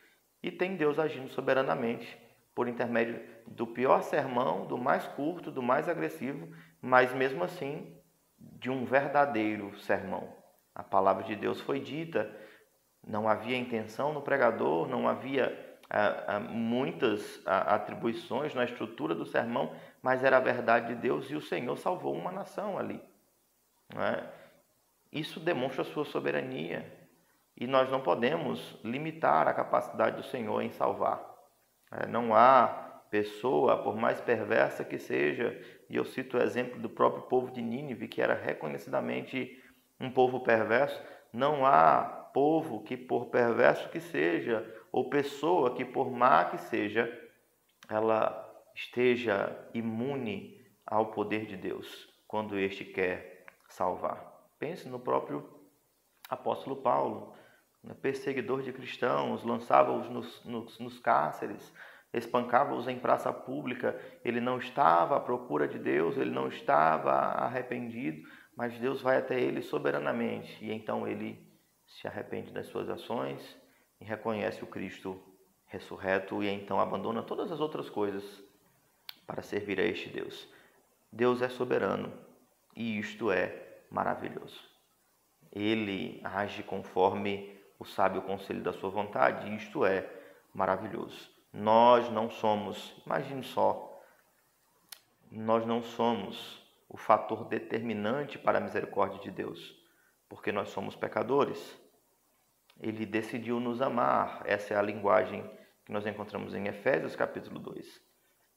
e 0.41 0.51
tem 0.51 0.75
Deus 0.75 0.99
agindo 0.99 1.29
soberanamente 1.29 2.17
por 2.53 2.67
intermédio 2.67 3.21
do 3.47 3.65
pior 3.65 4.03
sermão, 4.03 4.67
do 4.67 4.77
mais 4.77 5.07
curto, 5.07 5.49
do 5.49 5.61
mais 5.61 5.89
agressivo, 5.89 6.47
mas 6.81 7.13
mesmo 7.13 7.43
assim 7.43 7.97
de 8.37 8.69
um 8.69 8.85
verdadeiro 8.85 9.77
sermão. 9.79 10.42
A 10.75 10.83
palavra 10.83 11.23
de 11.23 11.35
Deus 11.35 11.61
foi 11.61 11.79
dita, 11.79 12.33
não 13.05 13.27
havia 13.27 13.57
intenção 13.57 14.13
no 14.13 14.21
pregador, 14.21 14.87
não 14.87 15.07
havia 15.07 15.73
muitas 16.49 17.41
atribuições 17.45 18.55
na 18.55 18.63
estrutura 18.63 19.13
do 19.13 19.25
sermão, 19.25 19.75
mas 20.01 20.23
era 20.23 20.37
a 20.37 20.39
verdade 20.39 20.87
de 20.87 20.95
Deus 20.95 21.29
e 21.29 21.35
o 21.35 21.41
Senhor 21.41 21.77
salvou 21.77 22.15
uma 22.15 22.31
nação 22.31 22.77
ali. 22.77 22.99
É? 23.95 24.23
Isso 25.11 25.39
demonstra 25.39 25.83
a 25.83 25.85
sua 25.85 26.03
soberania 26.03 26.91
e 27.55 27.67
nós 27.67 27.91
não 27.91 28.01
podemos 28.01 28.79
limitar 28.83 29.47
a 29.47 29.53
capacidade 29.53 30.17
do 30.17 30.23
Senhor 30.23 30.61
em 30.61 30.71
salvar. 30.71 31.23
É, 31.91 32.07
não 32.07 32.33
há 32.33 32.67
pessoa, 33.11 33.83
por 33.83 33.95
mais 33.95 34.19
perversa 34.19 34.83
que 34.83 34.97
seja, 34.97 35.55
e 35.87 35.95
eu 35.95 36.03
cito 36.03 36.37
o 36.37 36.41
exemplo 36.41 36.79
do 36.79 36.89
próprio 36.89 37.23
povo 37.23 37.51
de 37.51 37.61
Nínive, 37.61 38.07
que 38.07 38.19
era 38.19 38.33
reconhecidamente 38.33 39.62
um 40.03 40.11
povo 40.11 40.41
perverso, 40.41 41.01
não 41.31 41.65
há 41.65 42.03
povo 42.33 42.83
que, 42.83 42.97
por 42.97 43.27
perverso 43.27 43.89
que 43.89 43.99
seja, 43.99 44.65
ou 44.91 45.09
pessoa 45.09 45.73
que, 45.73 45.85
por 45.85 46.11
má 46.11 46.45
que 46.45 46.57
seja, 46.57 47.11
ela 47.89 48.39
esteja 48.75 49.55
imune 49.73 50.61
ao 50.85 51.07
poder 51.11 51.45
de 51.45 51.55
Deus 51.55 52.09
quando 52.27 52.57
este 52.57 52.83
quer 52.83 53.45
salvar. 53.69 54.31
Pense 54.59 54.87
no 54.89 54.99
próprio 54.99 55.47
apóstolo 56.29 56.77
Paulo, 56.77 57.33
né, 57.83 57.93
perseguidor 58.01 58.61
de 58.61 58.73
cristãos, 58.73 59.43
lançava-os 59.43 60.09
nos, 60.09 60.43
nos, 60.45 60.79
nos 60.79 60.99
cárceres, 60.99 61.73
espancava-os 62.13 62.87
em 62.87 62.99
praça 62.99 63.31
pública. 63.31 63.99
Ele 64.23 64.39
não 64.39 64.57
estava 64.57 65.17
à 65.17 65.19
procura 65.19 65.67
de 65.67 65.77
Deus, 65.79 66.17
ele 66.17 66.31
não 66.31 66.47
estava 66.47 67.11
arrependido, 67.11 68.27
mas 68.55 68.77
Deus 68.79 69.01
vai 69.01 69.17
até 69.17 69.39
ele 69.39 69.61
soberanamente 69.61 70.63
e 70.63 70.71
então 70.71 71.07
ele 71.07 71.51
se 71.87 72.07
arrepende 72.07 72.51
das 72.51 72.67
suas 72.67 72.89
ações 72.89 73.57
e 73.99 74.05
reconhece 74.05 74.63
o 74.63 74.67
Cristo 74.67 75.21
ressurreto 75.65 76.43
e 76.43 76.47
então 76.47 76.79
abandona 76.79 77.23
todas 77.23 77.51
as 77.51 77.59
outras 77.59 77.89
coisas 77.89 78.23
para 79.25 79.41
servir 79.41 79.79
a 79.79 79.83
este 79.83 80.09
Deus. 80.09 80.47
Deus 81.11 81.41
é 81.41 81.49
soberano 81.49 82.13
e 82.75 82.99
isto 82.99 83.31
é 83.31 83.81
maravilhoso. 83.89 84.59
Ele 85.51 86.19
age 86.23 86.63
conforme 86.63 87.53
o 87.77 87.85
sábio 87.85 88.21
conselho 88.21 88.63
da 88.63 88.73
sua 88.73 88.89
vontade, 88.89 89.47
e 89.49 89.55
isto 89.55 89.85
é 89.85 90.09
maravilhoso. 90.53 91.29
Nós 91.51 92.09
não 92.09 92.29
somos, 92.29 92.95
imagine 93.05 93.43
só, 93.43 94.01
nós 95.29 95.65
não 95.65 95.83
somos 95.83 96.62
o 96.93 96.97
fator 96.97 97.45
determinante 97.45 98.37
para 98.37 98.59
a 98.59 98.61
misericórdia 98.61 99.19
de 99.19 99.31
Deus, 99.31 99.75
porque 100.29 100.51
nós 100.51 100.69
somos 100.69 100.95
pecadores. 100.95 101.75
Ele 102.79 103.03
decidiu 103.03 103.59
nos 103.59 103.81
amar, 103.81 104.43
essa 104.45 104.75
é 104.75 104.77
a 104.77 104.81
linguagem 104.81 105.43
que 105.83 105.91
nós 105.91 106.05
encontramos 106.05 106.53
em 106.53 106.67
Efésios 106.67 107.15
capítulo 107.15 107.59
2. 107.59 107.99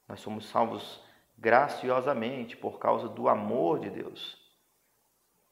Nós 0.06 0.20
somos 0.20 0.46
salvos 0.50 1.02
graciosamente 1.38 2.58
por 2.58 2.78
causa 2.78 3.08
do 3.08 3.26
amor 3.26 3.80
de 3.80 3.88
Deus. 3.88 4.38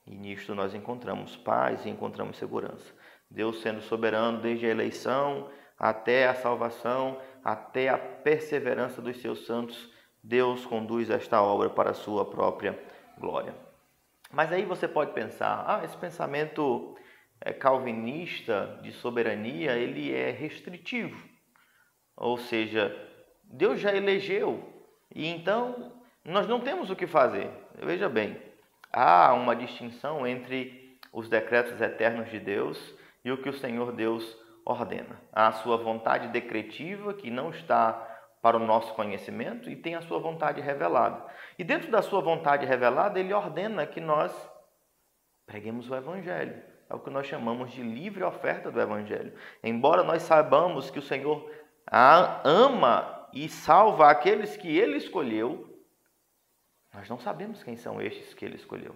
E 0.06 0.14
nisto 0.14 0.54
nós 0.54 0.74
encontramos 0.74 1.36
paz 1.36 1.86
e 1.86 1.88
encontramos 1.88 2.36
segurança. 2.36 2.94
Deus 3.30 3.62
sendo 3.62 3.80
soberano 3.80 4.42
desde 4.42 4.66
a 4.66 4.70
eleição 4.70 5.50
até 5.78 6.28
a 6.28 6.34
salvação, 6.34 7.18
até 7.42 7.88
a 7.88 7.96
perseverança 7.96 9.00
dos 9.00 9.20
seus 9.22 9.46
santos, 9.46 9.90
Deus 10.24 10.64
conduz 10.64 11.10
esta 11.10 11.42
obra 11.42 11.68
para 11.68 11.90
a 11.90 11.94
sua 11.94 12.24
própria 12.24 12.82
glória. 13.18 13.54
Mas 14.32 14.50
aí 14.50 14.64
você 14.64 14.88
pode 14.88 15.12
pensar, 15.12 15.62
ah, 15.68 15.84
esse 15.84 15.96
pensamento 15.98 16.96
é, 17.38 17.52
calvinista 17.52 18.80
de 18.82 18.90
soberania, 18.90 19.72
ele 19.72 20.14
é 20.14 20.30
restritivo. 20.30 21.28
Ou 22.16 22.38
seja, 22.38 22.90
Deus 23.44 23.78
já 23.78 23.94
elegeu 23.94 24.66
e 25.14 25.28
então 25.28 25.92
nós 26.24 26.48
não 26.48 26.58
temos 26.58 26.88
o 26.88 26.96
que 26.96 27.06
fazer. 27.06 27.50
Veja 27.74 28.08
bem, 28.08 28.40
há 28.90 29.34
uma 29.34 29.54
distinção 29.54 30.26
entre 30.26 30.98
os 31.12 31.28
decretos 31.28 31.78
eternos 31.82 32.30
de 32.30 32.40
Deus 32.40 32.94
e 33.22 33.30
o 33.30 33.36
que 33.36 33.50
o 33.50 33.58
Senhor 33.58 33.92
Deus 33.92 34.36
ordena. 34.64 35.20
Há 35.30 35.48
a 35.48 35.52
sua 35.52 35.76
vontade 35.76 36.28
decretiva, 36.28 37.12
que 37.12 37.30
não 37.30 37.50
está 37.50 38.13
para 38.44 38.58
o 38.58 38.60
nosso 38.60 38.92
conhecimento, 38.92 39.70
e 39.70 39.74
tem 39.74 39.94
a 39.94 40.02
sua 40.02 40.18
vontade 40.18 40.60
revelada. 40.60 41.24
E 41.58 41.64
dentro 41.64 41.90
da 41.90 42.02
sua 42.02 42.20
vontade 42.20 42.66
revelada, 42.66 43.18
ele 43.18 43.32
ordena 43.32 43.86
que 43.86 44.02
nós 44.02 44.30
preguemos 45.46 45.88
o 45.88 45.94
Evangelho. 45.94 46.62
É 46.90 46.94
o 46.94 46.98
que 46.98 47.08
nós 47.08 47.26
chamamos 47.26 47.72
de 47.72 47.82
livre 47.82 48.22
oferta 48.22 48.70
do 48.70 48.78
Evangelho. 48.78 49.32
Embora 49.62 50.02
nós 50.04 50.24
saibamos 50.24 50.90
que 50.90 50.98
o 50.98 51.02
Senhor 51.02 51.50
ama 51.90 53.30
e 53.32 53.48
salva 53.48 54.10
aqueles 54.10 54.58
que 54.58 54.76
ele 54.76 54.98
escolheu, 54.98 55.82
nós 56.92 57.08
não 57.08 57.18
sabemos 57.18 57.62
quem 57.62 57.78
são 57.78 57.98
estes 57.98 58.34
que 58.34 58.44
ele 58.44 58.56
escolheu. 58.56 58.94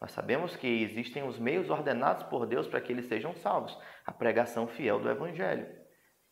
Nós 0.00 0.10
sabemos 0.10 0.56
que 0.56 0.66
existem 0.66 1.22
os 1.22 1.38
meios 1.38 1.70
ordenados 1.70 2.24
por 2.24 2.44
Deus 2.44 2.66
para 2.66 2.80
que 2.80 2.90
eles 2.90 3.06
sejam 3.06 3.36
salvos 3.36 3.78
a 4.04 4.10
pregação 4.10 4.66
fiel 4.66 4.98
do 4.98 5.08
Evangelho. 5.08 5.78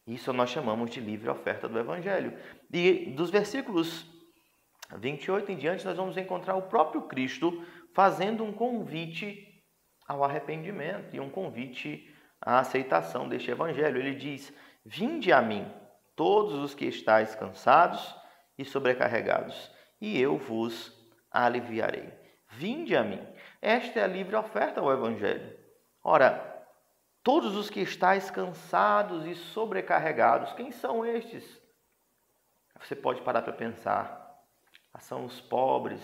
Isso 0.09 0.33
nós 0.33 0.49
chamamos 0.49 0.91
de 0.91 1.00
livre 1.00 1.29
oferta 1.29 1.69
do 1.69 1.79
Evangelho. 1.79 2.33
E 2.73 3.12
dos 3.15 3.29
versículos 3.29 4.07
28 4.97 5.53
em 5.53 5.57
diante, 5.57 5.85
nós 5.85 5.99
vamos 5.99 6.17
encontrar 6.17 6.57
o 6.57 6.62
próprio 6.62 7.03
Cristo 7.03 7.62
fazendo 7.93 8.43
um 8.43 8.50
convite 8.50 9.62
ao 10.07 10.25
arrependimento 10.25 11.15
e 11.15 11.21
um 11.21 11.29
convite 11.29 12.11
à 12.41 12.61
aceitação 12.61 13.29
deste 13.29 13.50
Evangelho. 13.50 13.99
Ele 13.99 14.15
diz: 14.15 14.50
Vinde 14.83 15.31
a 15.31 15.43
mim, 15.43 15.71
todos 16.17 16.55
os 16.55 16.75
que 16.75 16.87
estáis 16.87 17.35
cansados 17.35 18.17
e 18.57 18.65
sobrecarregados, 18.65 19.71
e 20.00 20.19
eu 20.19 20.38
vos 20.38 20.91
aliviarei. 21.31 22.11
Vinde 22.51 22.97
a 22.97 23.05
mim. 23.05 23.21
Esta 23.61 24.01
é 24.01 24.05
a 24.05 24.07
livre 24.07 24.35
oferta 24.35 24.81
ao 24.81 24.90
Evangelho. 24.90 25.55
Ora, 26.03 26.48
todos 27.29 27.55
os 27.57 27.69
que 27.69 27.81
estáis 27.81 28.31
cansados 28.31 29.27
e 29.27 29.35
sobrecarregados, 29.35 30.55
quem 30.55 30.71
são 30.71 31.05
estes? 31.05 31.45
Você 32.81 32.97
pode 32.97 33.21
parar 33.21 33.43
para 33.43 33.53
pensar. 33.53 34.35
São 35.01 35.27
os 35.27 35.38
pobres 35.38 36.01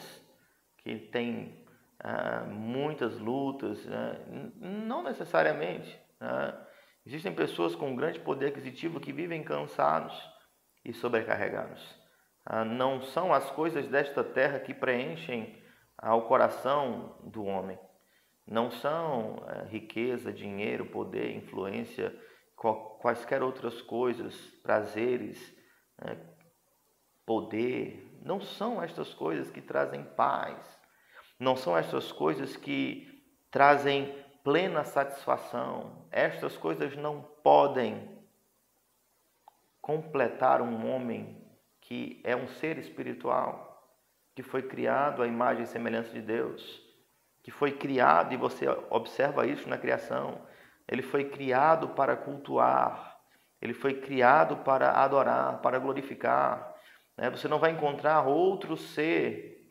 que 0.77 0.99
têm 0.99 1.67
ah, 1.99 2.45
muitas 2.47 3.19
lutas, 3.19 3.83
né? 3.87 4.23
não 4.61 5.03
necessariamente. 5.03 5.99
Né? 6.21 6.67
Existem 7.07 7.35
pessoas 7.35 7.75
com 7.75 7.97
grande 7.97 8.21
poder 8.21 8.49
aquisitivo 8.49 9.01
que 9.01 9.11
vivem 9.11 9.43
cansados 9.43 10.15
e 10.85 10.93
sobrecarregados. 10.93 11.83
Ah, 12.45 12.67
não 12.67 13.01
são 13.01 13.33
as 13.33 13.51
coisas 13.51 13.89
desta 13.89 14.23
terra 14.23 14.61
que 14.61 14.75
preenchem 14.75 15.59
ao 15.97 16.29
coração 16.29 17.19
do 17.23 17.45
homem. 17.45 17.79
Não 18.47 18.71
são 18.71 19.43
é, 19.49 19.65
riqueza, 19.69 20.33
dinheiro, 20.33 20.87
poder, 20.87 21.35
influência, 21.37 22.15
quaisquer 23.01 23.43
outras 23.43 23.81
coisas, 23.83 24.35
prazeres, 24.63 25.55
é, 25.99 26.17
poder. 27.25 28.19
Não 28.23 28.41
são 28.41 28.83
estas 28.83 29.15
coisas 29.15 29.51
que 29.51 29.63
trazem 29.63 30.05
paz. 30.05 30.59
Não 31.39 31.57
são 31.57 31.77
estas 31.77 32.13
coisas 32.13 32.57
que 32.57 33.23
trazem 33.51 34.15
plena 34.43 34.85
satisfação. 34.85 36.07
Estas 36.11 36.57
coisas 36.57 36.95
não 36.97 37.23
podem 37.43 38.15
completar 39.81 40.63
um 40.63 40.91
homem 40.91 41.43
que 41.81 42.21
é 42.25 42.35
um 42.35 42.49
ser 42.49 42.79
espiritual 42.79 43.75
que 44.35 44.43
foi 44.43 44.63
criado 44.63 45.23
à 45.23 45.27
imagem 45.27 45.63
e 45.63 45.67
semelhança 45.67 46.11
de 46.13 46.21
Deus, 46.21 46.83
que 47.45 47.53
foi 47.53 47.71
criado, 47.71 48.35
e 48.35 48.37
você 48.37 48.67
observa 48.91 49.47
isso 49.47 49.69
na 49.69 49.79
criação, 49.79 50.41
ele 50.89 51.03
foi 51.03 51.27
criado 51.27 51.91
para 51.91 52.17
cultuar, 52.17 53.17
ele 53.63 53.73
foi 53.73 54.01
criado 54.01 54.57
para 54.65 54.91
adorar, 54.91 55.61
para 55.61 55.79
glorificar. 55.79 56.75
Né? 57.17 57.31
Você 57.31 57.47
não 57.47 57.61
vai 57.61 57.71
encontrar 57.71 58.27
outro 58.27 58.77
ser, 58.77 59.71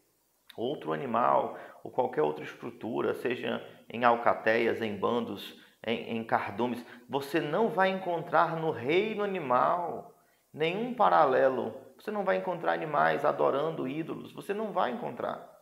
outro 0.56 0.94
animal, 0.94 1.58
ou 1.84 1.92
qualquer 1.92 2.22
outra 2.22 2.46
estrutura, 2.46 3.14
seja 3.16 3.62
em 3.90 4.06
alcateias, 4.06 4.82
em 4.82 4.96
bandos, 4.96 5.60
em, 5.86 6.18
em 6.18 6.24
cardumes, 6.24 6.86
você 7.10 7.42
não 7.42 7.68
vai 7.68 7.90
encontrar 7.90 8.56
no 8.56 8.72
reino 8.72 9.22
animal 9.22 10.16
nenhum 10.54 10.94
paralelo 10.94 11.84
você 12.04 12.12
não 12.12 12.26
vai 12.26 12.36
encontrar 12.36 12.74
animais 12.74 13.24
adorando 13.24 13.88
ídolos, 13.88 14.34
você 14.34 14.54
não 14.54 14.74
vai 14.74 14.92
encontrar. 14.92 15.53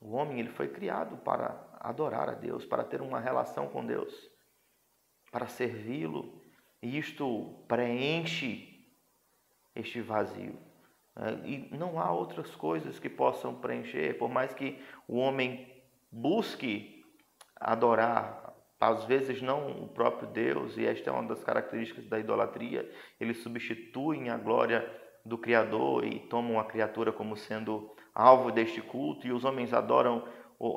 O 0.00 0.12
homem 0.12 0.38
ele 0.38 0.50
foi 0.50 0.68
criado 0.68 1.16
para 1.18 1.66
adorar 1.80 2.28
a 2.28 2.34
Deus, 2.34 2.64
para 2.64 2.84
ter 2.84 3.00
uma 3.00 3.20
relação 3.20 3.68
com 3.68 3.84
Deus, 3.84 4.12
para 5.30 5.46
servi-lo, 5.46 6.40
e 6.82 6.98
isto 6.98 7.64
preenche 7.66 8.86
este 9.74 10.00
vazio. 10.00 10.58
É, 11.16 11.32
e 11.48 11.76
não 11.76 11.98
há 11.98 12.12
outras 12.12 12.54
coisas 12.54 12.98
que 12.98 13.08
possam 13.08 13.54
preencher, 13.54 14.18
por 14.18 14.28
mais 14.28 14.52
que 14.52 14.78
o 15.08 15.16
homem 15.16 15.66
busque 16.10 17.04
adorar 17.58 18.46
às 18.78 19.04
vezes 19.04 19.40
não 19.40 19.84
o 19.84 19.88
próprio 19.88 20.28
Deus, 20.28 20.76
e 20.76 20.86
esta 20.86 21.08
é 21.08 21.12
uma 21.12 21.26
das 21.26 21.42
características 21.42 22.06
da 22.06 22.18
idolatria, 22.18 22.88
eles 23.18 23.38
substituem 23.38 24.28
a 24.28 24.36
glória 24.36 24.86
do 25.24 25.38
Criador 25.38 26.04
e 26.04 26.20
tomam 26.28 26.60
a 26.60 26.64
criatura 26.64 27.10
como 27.12 27.36
sendo 27.36 27.95
alvo 28.16 28.50
deste 28.50 28.80
culto, 28.80 29.26
e 29.26 29.32
os 29.32 29.44
homens 29.44 29.74
adoram 29.74 30.26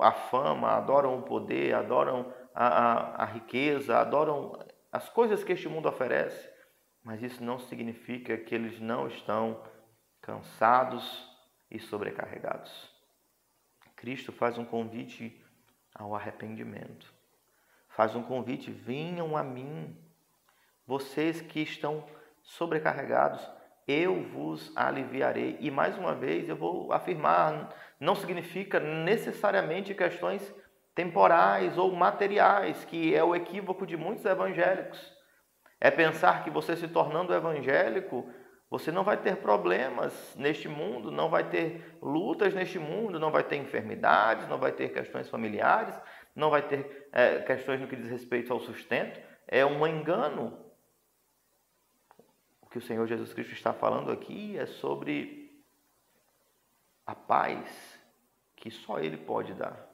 a 0.02 0.12
fama, 0.12 0.72
adoram 0.72 1.18
o 1.18 1.22
poder, 1.22 1.74
adoram 1.74 2.34
a, 2.54 2.68
a, 2.68 3.24
a 3.24 3.26
riqueza, 3.26 3.98
adoram 3.98 4.60
as 4.92 5.08
coisas 5.08 5.42
que 5.42 5.54
este 5.54 5.70
mundo 5.70 5.88
oferece, 5.88 6.50
mas 7.02 7.24
isso 7.24 7.42
não 7.42 7.58
significa 7.58 8.38
que 8.38 8.54
eles 8.54 8.78
não 8.82 9.08
estão 9.08 9.64
cansados 10.22 11.26
e 11.72 11.80
sobrecarregados. 11.80 12.94
Cristo 13.96 14.34
faz 14.34 14.58
um 14.58 14.66
convite 14.66 15.42
ao 15.96 16.14
arrependimento. 16.14 17.14
Faz 17.88 18.16
um 18.16 18.24
convite: 18.24 18.70
venham 18.70 19.38
a 19.38 19.44
mim, 19.44 19.98
vocês 20.86 21.42
que 21.42 21.62
estão 21.62 22.06
sobrecarregados, 22.42 23.42
eu 23.90 24.22
vos 24.22 24.72
aliviarei. 24.76 25.58
E 25.60 25.72
mais 25.72 25.98
uma 25.98 26.14
vez 26.14 26.48
eu 26.48 26.56
vou 26.56 26.94
afirmar, 26.94 27.74
não 28.00 28.14
significa 28.14 28.80
necessariamente 28.80 29.96
questões 29.96 30.54
temporais 30.94 31.76
ou 31.76 31.92
materiais, 31.96 32.86
que 32.86 33.16
é 33.16 33.24
o 33.24 33.36
equívoco 33.36 33.88
de 33.88 33.98
muitos 33.98 34.24
evangélicos. 34.26 35.12
É 35.82 35.90
pensar 35.90 36.44
que 36.44 36.52
você 36.52 36.76
se 36.76 36.88
tornando 36.88 37.34
evangélico, 37.34 38.30
você 38.70 38.92
não 38.92 39.04
vai 39.04 39.18
ter 39.18 39.38
problemas 39.38 40.36
neste 40.38 40.68
mundo, 40.68 41.12
não 41.12 41.28
vai 41.28 41.50
ter 41.50 41.98
lutas 42.00 42.54
neste 42.54 42.78
mundo, 42.78 43.20
não 43.20 43.32
vai 43.32 43.44
ter 43.44 43.56
enfermidades, 43.56 44.48
não 44.48 44.60
vai 44.60 44.72
ter 44.72 44.90
questões 44.90 45.28
familiares, 45.28 46.00
não 46.36 46.52
vai 46.52 46.62
ter 46.62 47.10
é, 47.12 47.40
questões 47.40 47.82
no 47.82 47.88
que 47.88 47.96
diz 47.96 48.08
respeito 48.08 48.54
ao 48.54 48.60
sustento. 48.60 49.20
É 49.48 49.66
um 49.66 49.88
engano 49.88 50.69
o 52.70 52.72
que 52.72 52.78
o 52.78 52.82
Senhor 52.82 53.08
Jesus 53.08 53.34
Cristo 53.34 53.54
está 53.54 53.74
falando 53.74 54.12
aqui 54.12 54.56
é 54.56 54.68
sobre 54.68 55.60
a 57.04 57.16
paz 57.16 58.00
que 58.56 58.70
só 58.70 59.00
Ele 59.00 59.18
pode 59.18 59.56
dar. 59.56 59.90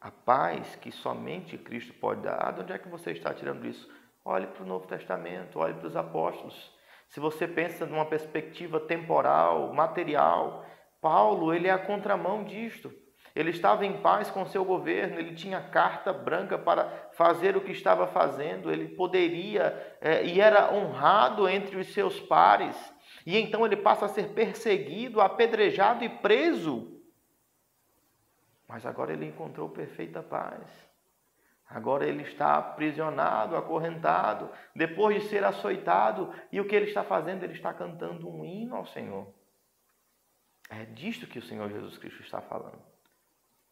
a 0.00 0.10
paz 0.10 0.74
que 0.76 0.90
somente 0.90 1.58
Cristo 1.58 1.92
pode 1.92 2.22
dar. 2.22 2.52
De 2.54 2.62
onde 2.62 2.72
é 2.72 2.78
que 2.78 2.88
você 2.88 3.10
está 3.10 3.34
tirando 3.34 3.66
isso? 3.66 3.86
Olhe 4.24 4.46
para 4.46 4.62
o 4.62 4.66
Novo 4.66 4.86
Testamento, 4.86 5.58
olhe 5.58 5.74
para 5.74 5.88
os 5.88 5.96
apóstolos. 5.96 6.74
Se 7.08 7.20
você 7.20 7.46
pensa 7.46 7.84
numa 7.84 8.06
perspectiva 8.06 8.80
temporal, 8.80 9.70
material, 9.74 10.64
Paulo, 10.98 11.52
ele 11.52 11.68
é 11.68 11.72
a 11.72 11.78
contramão 11.78 12.42
disto. 12.42 12.90
Ele 13.38 13.50
estava 13.50 13.86
em 13.86 14.02
paz 14.02 14.32
com 14.32 14.44
seu 14.44 14.64
governo, 14.64 15.16
ele 15.16 15.32
tinha 15.32 15.60
carta 15.60 16.12
branca 16.12 16.58
para 16.58 16.88
fazer 17.12 17.56
o 17.56 17.60
que 17.60 17.70
estava 17.70 18.04
fazendo, 18.08 18.68
ele 18.68 18.88
poderia 18.88 19.96
é, 20.00 20.26
e 20.26 20.40
era 20.40 20.74
honrado 20.74 21.48
entre 21.48 21.76
os 21.76 21.92
seus 21.94 22.18
pares. 22.18 22.76
E 23.24 23.38
então 23.38 23.64
ele 23.64 23.76
passa 23.76 24.06
a 24.06 24.08
ser 24.08 24.30
perseguido, 24.30 25.20
apedrejado 25.20 26.02
e 26.02 26.08
preso. 26.08 27.00
Mas 28.66 28.84
agora 28.84 29.12
ele 29.12 29.26
encontrou 29.26 29.68
perfeita 29.68 30.20
paz. 30.20 30.66
Agora 31.64 32.04
ele 32.04 32.24
está 32.24 32.56
aprisionado, 32.56 33.54
acorrentado, 33.54 34.50
depois 34.74 35.22
de 35.22 35.28
ser 35.28 35.44
açoitado, 35.44 36.34
e 36.50 36.60
o 36.60 36.66
que 36.66 36.74
ele 36.74 36.86
está 36.86 37.04
fazendo? 37.04 37.44
Ele 37.44 37.52
está 37.52 37.72
cantando 37.72 38.28
um 38.28 38.44
hino 38.44 38.74
ao 38.74 38.86
Senhor. 38.86 39.32
É 40.68 40.84
disto 40.86 41.28
que 41.28 41.38
o 41.38 41.42
Senhor 41.42 41.70
Jesus 41.70 41.96
Cristo 41.98 42.20
está 42.20 42.40
falando. 42.40 42.97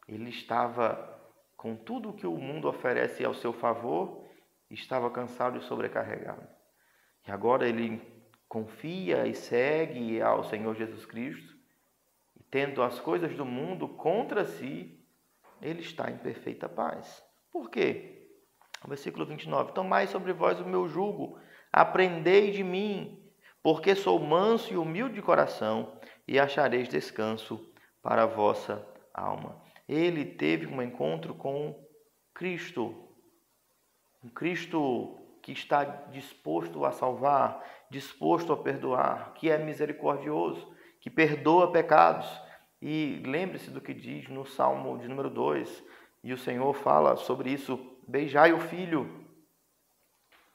Ele 0.07 0.29
estava 0.29 1.17
com 1.55 1.75
tudo 1.75 2.09
o 2.09 2.13
que 2.13 2.27
o 2.27 2.37
mundo 2.37 2.69
oferece 2.69 3.25
ao 3.25 3.33
seu 3.33 3.51
favor, 3.51 4.23
estava 4.69 5.09
cansado 5.09 5.57
e 5.57 5.61
sobrecarregado. 5.61 6.47
E 7.27 7.31
agora 7.31 7.67
ele 7.67 8.01
confia 8.47 9.27
e 9.27 9.33
segue 9.33 10.21
ao 10.21 10.43
Senhor 10.43 10.75
Jesus 10.75 11.05
Cristo, 11.05 11.55
e 12.35 12.43
tendo 12.43 12.81
as 12.81 12.99
coisas 12.99 13.35
do 13.35 13.45
mundo 13.45 13.89
contra 13.89 14.45
si, 14.45 15.03
ele 15.61 15.81
está 15.81 16.09
em 16.09 16.17
perfeita 16.17 16.69
paz. 16.69 17.23
Por 17.51 17.69
quê? 17.69 18.29
O 18.85 18.87
versículo 18.87 19.25
29. 19.25 19.73
Tomai 19.73 20.07
sobre 20.07 20.31
vós 20.31 20.59
o 20.59 20.65
meu 20.65 20.87
jugo, 20.87 21.39
aprendei 21.73 22.51
de 22.51 22.63
mim, 22.63 23.21
porque 23.61 23.95
sou 23.95 24.19
manso 24.19 24.71
e 24.71 24.77
humilde 24.77 25.15
de 25.15 25.21
coração, 25.21 25.99
e 26.27 26.39
achareis 26.39 26.87
descanso 26.87 27.73
para 28.01 28.23
a 28.23 28.27
vossa 28.27 28.87
alma. 29.13 29.66
Ele 29.87 30.25
teve 30.25 30.67
um 30.67 30.81
encontro 30.81 31.33
com 31.33 31.87
Cristo, 32.33 33.09
um 34.23 34.29
Cristo 34.29 35.17
que 35.41 35.53
está 35.53 35.85
disposto 36.11 36.83
a 36.83 36.91
salvar, 36.91 37.63
disposto 37.89 38.51
a 38.51 38.57
perdoar, 38.57 39.33
que 39.33 39.49
é 39.49 39.57
misericordioso, 39.57 40.75
que 40.99 41.09
perdoa 41.09 41.71
pecados. 41.71 42.27
E 42.81 43.23
lembre-se 43.25 43.71
do 43.71 43.79
que 43.79 43.93
diz 43.93 44.27
no 44.27 44.45
Salmo 44.45 44.97
de 44.97 45.07
número 45.07 45.29
2, 45.29 45.83
e 46.23 46.33
o 46.33 46.37
Senhor 46.37 46.73
fala 46.73 47.15
sobre 47.15 47.49
isso: 47.49 47.97
beijai 48.07 48.51
o 48.51 48.59
filho, 48.59 49.25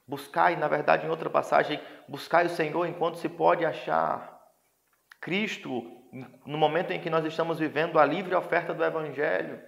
buscai, 0.06 0.56
na 0.56 0.68
verdade, 0.68 1.06
em 1.06 1.10
outra 1.10 1.30
passagem, 1.30 1.80
buscai 2.06 2.46
o 2.46 2.50
Senhor 2.50 2.86
enquanto 2.86 3.16
se 3.16 3.28
pode 3.28 3.64
achar. 3.64 4.40
Cristo, 5.20 6.01
no 6.12 6.58
momento 6.58 6.90
em 6.90 7.00
que 7.00 7.08
nós 7.08 7.24
estamos 7.24 7.58
vivendo 7.58 7.98
a 7.98 8.04
livre 8.04 8.34
oferta 8.34 8.74
do 8.74 8.84
Evangelho, 8.84 9.60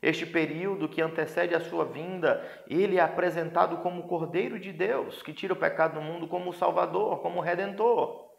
este 0.00 0.26
período 0.26 0.88
que 0.88 1.00
antecede 1.00 1.54
a 1.54 1.60
sua 1.60 1.84
vinda, 1.84 2.42
ele 2.66 2.96
é 2.96 3.00
apresentado 3.00 3.76
como 3.78 4.00
o 4.00 4.08
Cordeiro 4.08 4.58
de 4.58 4.72
Deus, 4.72 5.22
que 5.22 5.32
tira 5.32 5.52
o 5.52 5.56
pecado 5.56 5.94
do 5.94 6.00
mundo 6.00 6.26
como 6.26 6.50
o 6.50 6.54
Salvador, 6.54 7.20
como 7.20 7.38
o 7.38 7.42
Redentor. 7.42 8.32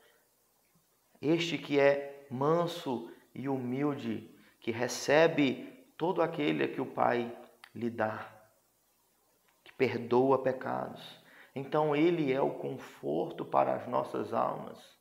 Este 1.21 1.57
que 1.57 1.79
é 1.79 2.25
manso 2.29 3.09
e 3.33 3.47
humilde, 3.47 4.35
que 4.59 4.71
recebe 4.71 5.87
todo 5.97 6.21
aquele 6.21 6.67
que 6.67 6.81
o 6.81 6.85
Pai 6.85 7.33
lhe 7.73 7.89
dá, 7.89 8.27
que 9.63 9.71
perdoa 9.73 10.43
pecados. 10.43 11.21
Então, 11.55 11.95
Ele 11.95 12.33
é 12.33 12.41
o 12.41 12.55
conforto 12.55 13.45
para 13.45 13.75
as 13.75 13.87
nossas 13.87 14.33
almas, 14.33 14.92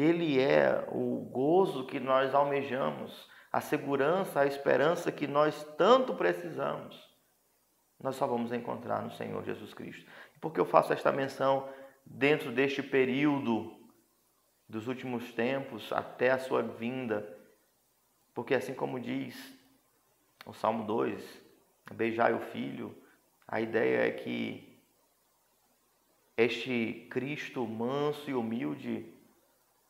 Ele 0.00 0.40
é 0.40 0.86
o 0.90 1.28
gozo 1.30 1.86
que 1.86 2.00
nós 2.00 2.34
almejamos, 2.34 3.28
a 3.52 3.60
segurança, 3.60 4.40
a 4.40 4.46
esperança 4.46 5.12
que 5.12 5.26
nós 5.26 5.62
tanto 5.76 6.14
precisamos. 6.14 6.96
Nós 8.02 8.16
só 8.16 8.26
vamos 8.26 8.50
encontrar 8.50 9.02
no 9.02 9.10
Senhor 9.10 9.44
Jesus 9.44 9.74
Cristo. 9.74 10.10
Por 10.40 10.52
que 10.54 10.58
eu 10.58 10.64
faço 10.64 10.92
esta 10.94 11.12
menção 11.12 11.68
dentro 12.06 12.50
deste 12.50 12.82
período 12.82 13.78
dos 14.66 14.88
últimos 14.88 15.34
tempos 15.34 15.92
até 15.92 16.30
a 16.30 16.38
sua 16.38 16.62
vinda? 16.62 17.36
Porque 18.32 18.54
assim 18.54 18.72
como 18.72 18.98
diz 18.98 19.54
o 20.46 20.54
Salmo 20.54 20.86
2, 20.86 21.42
beijai 21.92 22.32
o 22.32 22.40
filho, 22.40 22.96
a 23.46 23.60
ideia 23.60 24.06
é 24.06 24.10
que 24.12 24.80
este 26.38 27.06
Cristo 27.10 27.66
manso 27.66 28.30
e 28.30 28.34
humilde, 28.34 29.19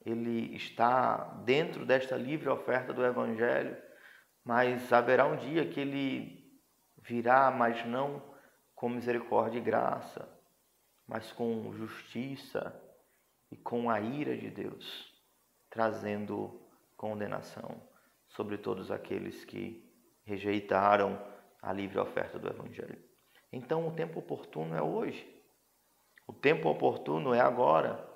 ele 0.05 0.55
está 0.57 1.17
dentro 1.45 1.85
desta 1.85 2.17
livre 2.17 2.49
oferta 2.49 2.93
do 2.93 3.05
Evangelho, 3.05 3.77
mas 4.45 4.93
haverá 4.93 5.27
um 5.27 5.37
dia 5.37 5.67
que 5.67 5.81
ele 5.81 6.61
virá, 6.99 7.51
mas 7.51 7.85
não 7.87 8.23
com 8.75 8.89
misericórdia 8.89 9.59
e 9.59 9.63
graça, 9.63 10.29
mas 11.07 11.33
com 11.33 11.73
justiça 11.73 12.75
e 13.51 13.57
com 13.57 13.91
a 13.91 14.01
ira 14.01 14.37
de 14.37 14.49
Deus, 14.49 15.13
trazendo 15.69 16.61
condenação 16.97 17.83
sobre 18.29 18.57
todos 18.57 18.91
aqueles 18.91 19.45
que 19.45 19.87
rejeitaram 20.25 21.21
a 21.61 21.73
livre 21.73 21.99
oferta 21.99 22.39
do 22.39 22.49
Evangelho. 22.49 22.99
Então, 23.53 23.89
o 23.89 23.93
tempo 23.93 24.21
oportuno 24.21 24.75
é 24.75 24.83
hoje. 24.83 25.29
O 26.27 26.33
tempo 26.33 26.69
oportuno 26.69 27.35
é 27.35 27.41
agora. 27.41 28.09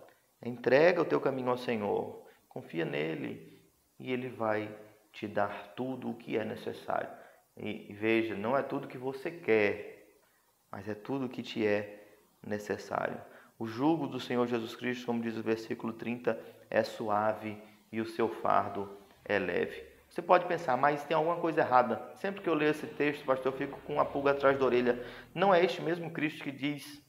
Entrega 0.45 1.01
o 1.01 1.05
teu 1.05 1.21
caminho 1.21 1.51
ao 1.51 1.57
Senhor, 1.57 2.23
confia 2.49 2.85
nele 2.85 3.63
e 3.99 4.13
ele 4.13 4.29
vai 4.29 4.71
te 5.13 5.27
dar 5.27 5.73
tudo 5.75 6.11
o 6.11 6.15
que 6.15 6.37
é 6.37 6.45
necessário. 6.45 7.09
E 7.57 7.95
veja, 7.95 8.35
não 8.35 8.57
é 8.57 8.63
tudo 8.63 8.89
que 8.89 8.99
você 8.99 9.31
quer, 9.31 10.07
mas 10.71 10.89
é 10.89 10.95
tudo 10.95 11.27
o 11.27 11.29
que 11.29 11.43
te 11.43 11.67
é 11.67 12.05
necessário. 12.45 13.19
O 13.59 13.67
jugo 13.67 14.07
do 14.07 14.21
Senhor 14.21 14.47
Jesus 14.47 14.75
Cristo, 14.75 15.07
como 15.07 15.23
diz 15.23 15.37
o 15.37 15.43
versículo 15.43 15.93
30, 15.93 16.39
é 16.69 16.83
suave 16.83 17.57
e 17.91 18.01
o 18.01 18.07
seu 18.07 18.29
fardo 18.29 18.99
é 19.25 19.39
leve. 19.39 19.83
Você 20.09 20.21
pode 20.21 20.47
pensar, 20.47 20.77
mas 20.77 21.05
tem 21.05 21.17
alguma 21.17 21.37
coisa 21.37 21.61
errada. 21.61 22.13
Sempre 22.17 22.43
que 22.43 22.49
eu 22.49 22.55
leio 22.55 22.71
esse 22.71 22.87
texto, 22.87 23.25
pastor, 23.25 23.53
eu 23.53 23.59
fico 23.59 23.81
com 23.81 23.95
uma 23.95 24.05
pulga 24.05 24.33
atrás 24.33 24.59
da 24.59 24.65
orelha. 24.65 25.05
Não 25.35 25.55
é 25.55 25.65
este 25.65 25.81
mesmo 25.81 26.11
Cristo 26.11 26.45
que 26.45 26.53
diz: 26.53 27.03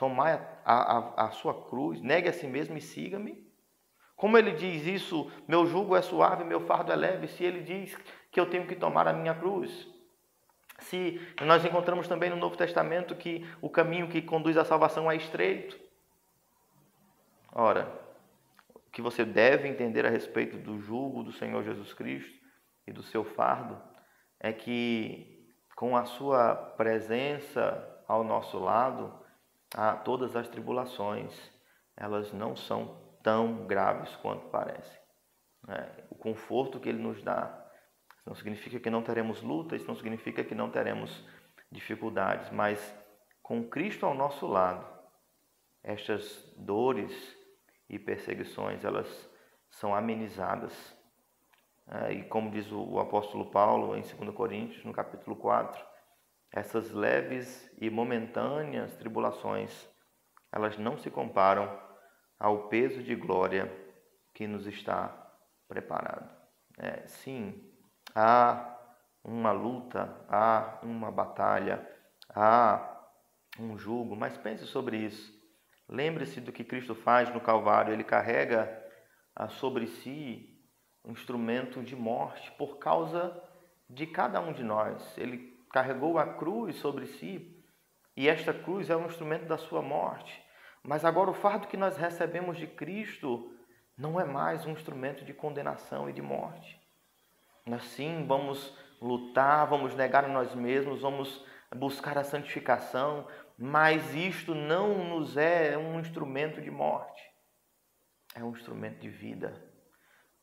tomai 0.00 0.32
a, 0.64 0.98
a, 0.98 1.26
a 1.26 1.30
sua 1.30 1.52
cruz, 1.68 2.00
negue 2.00 2.26
a 2.26 2.32
si 2.32 2.46
mesmo 2.46 2.74
e 2.74 2.80
siga-me? 2.80 3.46
Como 4.16 4.38
ele 4.38 4.52
diz 4.52 4.86
isso, 4.86 5.30
meu 5.46 5.66
jugo 5.66 5.94
é 5.94 6.00
suave, 6.00 6.42
meu 6.42 6.60
fardo 6.60 6.90
é 6.90 6.96
leve, 6.96 7.28
se 7.28 7.44
ele 7.44 7.60
diz 7.60 7.94
que 8.32 8.40
eu 8.40 8.48
tenho 8.48 8.66
que 8.66 8.74
tomar 8.74 9.06
a 9.06 9.12
minha 9.12 9.34
cruz? 9.34 9.86
Se 10.78 11.20
nós 11.42 11.62
encontramos 11.66 12.08
também 12.08 12.30
no 12.30 12.36
Novo 12.36 12.56
Testamento 12.56 13.14
que 13.14 13.46
o 13.60 13.68
caminho 13.68 14.08
que 14.08 14.22
conduz 14.22 14.56
à 14.56 14.64
salvação 14.64 15.10
é 15.10 15.16
estreito. 15.16 15.78
Ora, 17.52 17.92
que 18.90 19.02
você 19.02 19.22
deve 19.22 19.68
entender 19.68 20.06
a 20.06 20.10
respeito 20.10 20.56
do 20.56 20.80
jugo 20.80 21.22
do 21.22 21.32
Senhor 21.32 21.62
Jesus 21.62 21.92
Cristo 21.92 22.40
e 22.86 22.92
do 22.92 23.02
seu 23.02 23.22
fardo 23.22 23.78
é 24.38 24.50
que 24.50 25.46
com 25.76 25.94
a 25.94 26.06
sua 26.06 26.54
presença 26.54 27.86
ao 28.08 28.24
nosso 28.24 28.58
lado, 28.58 29.19
a 29.74 29.94
todas 29.96 30.34
as 30.36 30.48
tribulações, 30.48 31.32
elas 31.96 32.32
não 32.32 32.56
são 32.56 32.98
tão 33.22 33.66
graves 33.66 34.14
quanto 34.16 34.48
parecem. 34.48 35.00
Né? 35.66 35.88
O 36.10 36.14
conforto 36.14 36.80
que 36.80 36.88
Ele 36.88 37.02
nos 37.02 37.22
dá 37.22 37.56
não 38.26 38.34
significa 38.34 38.78
que 38.78 38.90
não 38.90 39.02
teremos 39.02 39.42
lutas, 39.42 39.86
não 39.86 39.94
significa 39.94 40.44
que 40.44 40.54
não 40.54 40.70
teremos 40.70 41.24
dificuldades, 41.70 42.50
mas 42.50 42.94
com 43.42 43.68
Cristo 43.68 44.06
ao 44.06 44.14
nosso 44.14 44.46
lado, 44.46 44.86
estas 45.82 46.52
dores, 46.56 47.38
e 47.90 47.98
perseguições 47.98 48.84
elas 48.84 49.28
são 49.68 49.94
amenizadas. 49.94 50.96
É, 51.88 52.12
e 52.12 52.22
como 52.28 52.50
diz 52.50 52.70
o, 52.70 52.80
o 52.80 53.00
apóstolo 53.00 53.50
Paulo 53.50 53.96
em 53.96 54.02
2 54.02 54.34
Coríntios, 54.34 54.84
no 54.84 54.92
capítulo 54.92 55.34
4, 55.34 55.84
essas 56.52 56.90
leves 56.90 57.70
e 57.80 57.88
momentâneas 57.88 58.96
tribulações, 58.96 59.88
elas 60.52 60.76
não 60.76 60.98
se 60.98 61.10
comparam 61.10 61.80
ao 62.38 62.68
peso 62.68 63.02
de 63.02 63.14
glória 63.14 63.70
que 64.34 64.46
nos 64.46 64.66
está 64.66 65.16
preparado. 65.68 66.28
É, 66.78 67.06
sim, 67.06 67.72
há 68.14 68.76
uma 69.22 69.52
luta, 69.52 70.24
há 70.28 70.80
uma 70.82 71.10
batalha, 71.10 71.86
há 72.30 72.98
um 73.58 73.76
jugo, 73.76 74.16
mas 74.16 74.36
pense 74.36 74.66
sobre 74.66 74.96
isso. 74.96 75.38
Lembre-se 75.88 76.40
do 76.40 76.52
que 76.52 76.64
Cristo 76.64 76.94
faz 76.94 77.32
no 77.32 77.40
Calvário, 77.40 77.92
ele 77.92 78.04
carrega 78.04 78.76
sobre 79.50 79.86
si 79.86 80.58
um 81.04 81.12
instrumento 81.12 81.82
de 81.82 81.96
morte 81.96 82.50
por 82.52 82.78
causa 82.78 83.42
de 83.88 84.06
cada 84.06 84.40
um 84.40 84.52
de 84.52 84.62
nós. 84.62 85.16
Ele 85.18 85.49
carregou 85.72 86.18
a 86.18 86.34
cruz 86.34 86.76
sobre 86.76 87.06
si 87.06 87.56
e 88.16 88.28
esta 88.28 88.52
cruz 88.52 88.90
é 88.90 88.96
um 88.96 89.06
instrumento 89.06 89.46
da 89.46 89.56
sua 89.56 89.80
morte. 89.80 90.42
Mas 90.82 91.04
agora 91.04 91.30
o 91.30 91.34
fardo 91.34 91.68
que 91.68 91.76
nós 91.76 91.96
recebemos 91.96 92.58
de 92.58 92.66
Cristo 92.66 93.54
não 93.96 94.20
é 94.20 94.24
mais 94.24 94.66
um 94.66 94.72
instrumento 94.72 95.24
de 95.24 95.32
condenação 95.32 96.08
e 96.08 96.12
de 96.12 96.22
morte. 96.22 96.80
Nós 97.66 97.84
sim 97.84 98.26
vamos 98.26 98.76
lutar, 99.00 99.66
vamos 99.66 99.94
negar 99.94 100.24
a 100.24 100.28
nós 100.28 100.54
mesmos, 100.54 101.02
vamos 101.02 101.44
buscar 101.76 102.18
a 102.18 102.24
santificação, 102.24 103.26
mas 103.56 104.14
isto 104.14 104.54
não 104.54 105.04
nos 105.04 105.36
é 105.36 105.76
um 105.76 106.00
instrumento 106.00 106.60
de 106.60 106.70
morte, 106.70 107.22
é 108.34 108.42
um 108.42 108.50
instrumento 108.50 109.00
de 109.00 109.08
vida. 109.08 109.70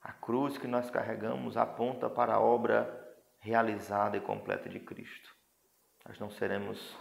A 0.02 0.14
cruz 0.14 0.58
que 0.58 0.68
nós 0.68 0.90
carregamos 0.90 1.58
aponta 1.58 2.10
para 2.10 2.36
a 2.36 2.40
obra 2.40 3.07
realizada 3.40 4.18
e 4.18 4.22
completa 4.22 4.70
de 4.70 4.80
Cristo. 4.80 5.36
Nós 6.08 6.20
não 6.20 6.30
seremos 6.30 6.98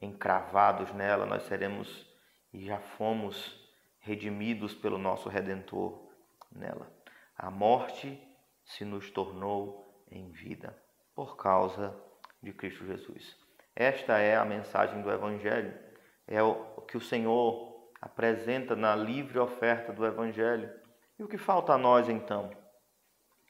encravados 0.00 0.92
nela, 0.92 1.26
nós 1.26 1.44
seremos 1.44 2.06
e 2.52 2.64
já 2.64 2.78
fomos 2.78 3.64
redimidos 4.00 4.74
pelo 4.74 4.98
nosso 4.98 5.28
Redentor 5.28 6.10
nela. 6.50 6.90
A 7.36 7.50
morte 7.50 8.20
se 8.64 8.84
nos 8.84 9.10
tornou 9.10 10.04
em 10.10 10.30
vida 10.30 10.76
por 11.14 11.36
causa 11.36 11.94
de 12.42 12.52
Cristo 12.52 12.86
Jesus. 12.86 13.36
Esta 13.74 14.18
é 14.18 14.36
a 14.36 14.44
mensagem 14.44 15.02
do 15.02 15.10
Evangelho, 15.10 15.78
é 16.26 16.42
o 16.42 16.80
que 16.82 16.96
o 16.96 17.00
Senhor 17.00 17.90
apresenta 18.00 18.74
na 18.74 18.94
livre 18.94 19.38
oferta 19.38 19.92
do 19.92 20.06
Evangelho. 20.06 20.70
E 21.18 21.22
o 21.22 21.28
que 21.28 21.38
falta 21.38 21.72
a 21.72 21.78
nós 21.78 22.08
então? 22.08 22.50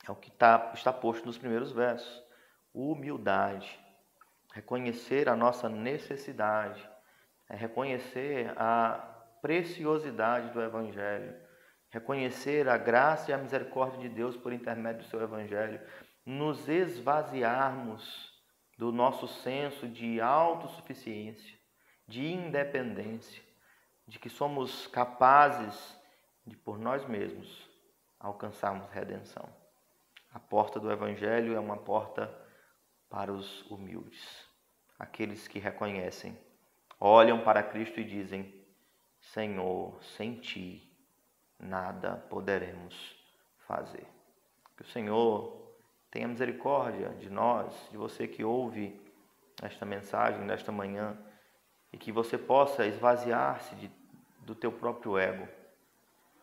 É 0.09 0.13
o 0.13 0.17
que 0.17 0.29
está, 0.29 0.71
está 0.75 0.93
posto 0.93 1.27
nos 1.27 1.37
primeiros 1.37 1.73
versos: 1.73 2.23
humildade, 2.73 3.79
reconhecer 4.53 5.29
a 5.29 5.35
nossa 5.35 5.69
necessidade, 5.69 6.89
é 7.49 7.57
reconhecer 7.57 8.53
a 8.57 9.15
preciosidade 9.43 10.51
do 10.51 10.63
Evangelho, 10.63 11.35
reconhecer 11.91 12.69
a 12.69 12.77
graça 12.77 13.31
e 13.31 13.35
a 13.35 13.39
misericórdia 13.39 14.01
de 14.01 14.09
Deus 14.09 14.37
por 14.37 14.53
intermédio 14.53 15.03
do 15.03 15.09
seu 15.09 15.21
Evangelho, 15.21 15.81
nos 16.25 16.69
esvaziarmos 16.69 18.33
do 18.79 18.93
nosso 18.93 19.27
senso 19.27 19.89
de 19.89 20.21
autossuficiência, 20.21 21.57
de 22.07 22.27
independência, 22.27 23.43
de 24.07 24.19
que 24.19 24.29
somos 24.29 24.87
capazes 24.87 25.99
de, 26.47 26.57
por 26.57 26.79
nós 26.79 27.05
mesmos, 27.07 27.69
alcançarmos 28.21 28.89
redenção. 28.91 29.66
A 30.37 30.39
porta 30.39 30.79
do 30.79 30.93
Evangelho 30.93 31.57
é 31.57 31.59
uma 31.59 31.79
porta 31.79 32.31
para 33.09 33.33
os 33.33 33.63
humildes, 33.71 34.47
aqueles 34.99 35.49
que 35.49 35.59
reconhecem, 35.59 36.39
olham 37.01 37.43
para 37.43 37.63
Cristo 37.63 38.01
e 38.01 38.05
dizem: 38.05 38.67
Senhor, 39.19 39.99
sem 40.05 40.35
ti 40.35 40.95
nada 41.59 42.19
poderemos 42.29 43.17
fazer. 43.67 44.07
Que 44.77 44.83
o 44.83 44.87
Senhor 44.89 45.75
tenha 46.11 46.29
misericórdia 46.29 47.09
de 47.15 47.31
nós, 47.31 47.73
de 47.91 47.97
você 47.97 48.29
que 48.29 48.45
ouve 48.45 49.01
esta 49.63 49.87
mensagem 49.87 50.43
nesta 50.43 50.71
manhã 50.71 51.17
e 51.91 51.97
que 51.97 52.13
você 52.13 52.37
possa 52.37 52.85
esvaziar-se 52.85 53.75
do 54.41 54.55
teu 54.55 54.71
próprio 54.71 55.17
ego 55.17 55.49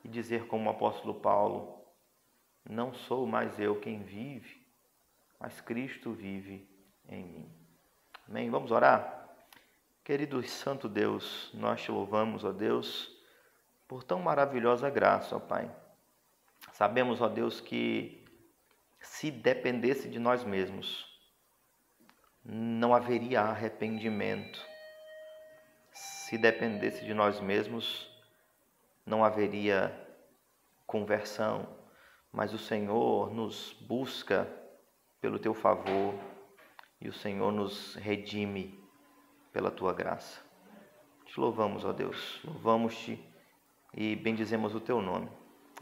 e 0.04 0.08
dizer 0.08 0.48
como 0.48 0.68
o 0.68 0.74
apóstolo 0.74 1.14
Paulo: 1.14 1.83
Não 2.70 2.94
sou 2.94 3.26
mais 3.28 3.60
eu 3.60 3.80
quem 3.80 4.04
vive, 4.04 4.66
mas 5.40 5.60
Cristo 5.62 6.14
vive 6.14 6.68
em 7.08 7.24
mim. 7.24 7.52
Amém? 8.28 8.50
Vamos 8.50 8.72
orar? 8.72 9.30
Querido 10.04 10.40
e 10.40 10.48
santo 10.48 10.90
Deus, 10.90 11.50
nós 11.54 11.82
te 11.82 11.92
louvamos, 11.92 12.44
ó 12.44 12.52
Deus, 12.52 13.10
por 13.88 14.04
tão 14.04 14.20
maravilhosa 14.20 14.90
graça, 14.90 15.36
ó 15.36 15.40
Pai. 15.40 15.70
Sabemos, 16.74 17.22
ó 17.22 17.30
Deus, 17.30 17.62
que 17.62 18.26
se 19.00 19.30
dependesse 19.30 20.10
de 20.10 20.20
nós 20.20 20.44
mesmos, 20.44 21.06
não 22.44 22.94
haveria 22.94 23.42
arrependimento. 23.42 24.60
Se 25.92 26.38
dependesse 26.38 27.06
de 27.06 27.14
nós 27.14 27.40
mesmos, 27.40 28.10
não 29.06 29.24
haveria 29.24 29.96
conversão. 30.88 31.68
Mas 32.34 32.52
o 32.52 32.58
Senhor 32.58 33.32
nos 33.32 33.74
busca 33.82 34.52
pelo 35.22 35.38
teu 35.38 35.54
favor 35.54 36.16
e 37.00 37.08
o 37.08 37.14
Senhor 37.14 37.52
nos 37.52 37.96
redime 37.96 38.78
pela 39.54 39.70
tua 39.70 39.94
graça. 39.94 40.42
Te 41.26 41.40
louvamos, 41.40 41.86
ó 41.86 41.94
Deus, 41.94 42.42
louvamos-te 42.44 43.24
e 43.94 44.16
bendizemos 44.16 44.74
o 44.74 44.80
teu 44.80 45.02
nome. 45.02 45.30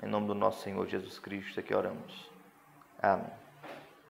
Em 0.04 0.08
nome 0.08 0.28
do 0.28 0.36
nosso 0.36 0.62
Senhor 0.62 0.86
Jesus 0.88 1.18
Cristo 1.18 1.60
é 1.60 1.64
que 1.64 1.74
oramos. 1.74 2.30
Amém. 3.02 3.41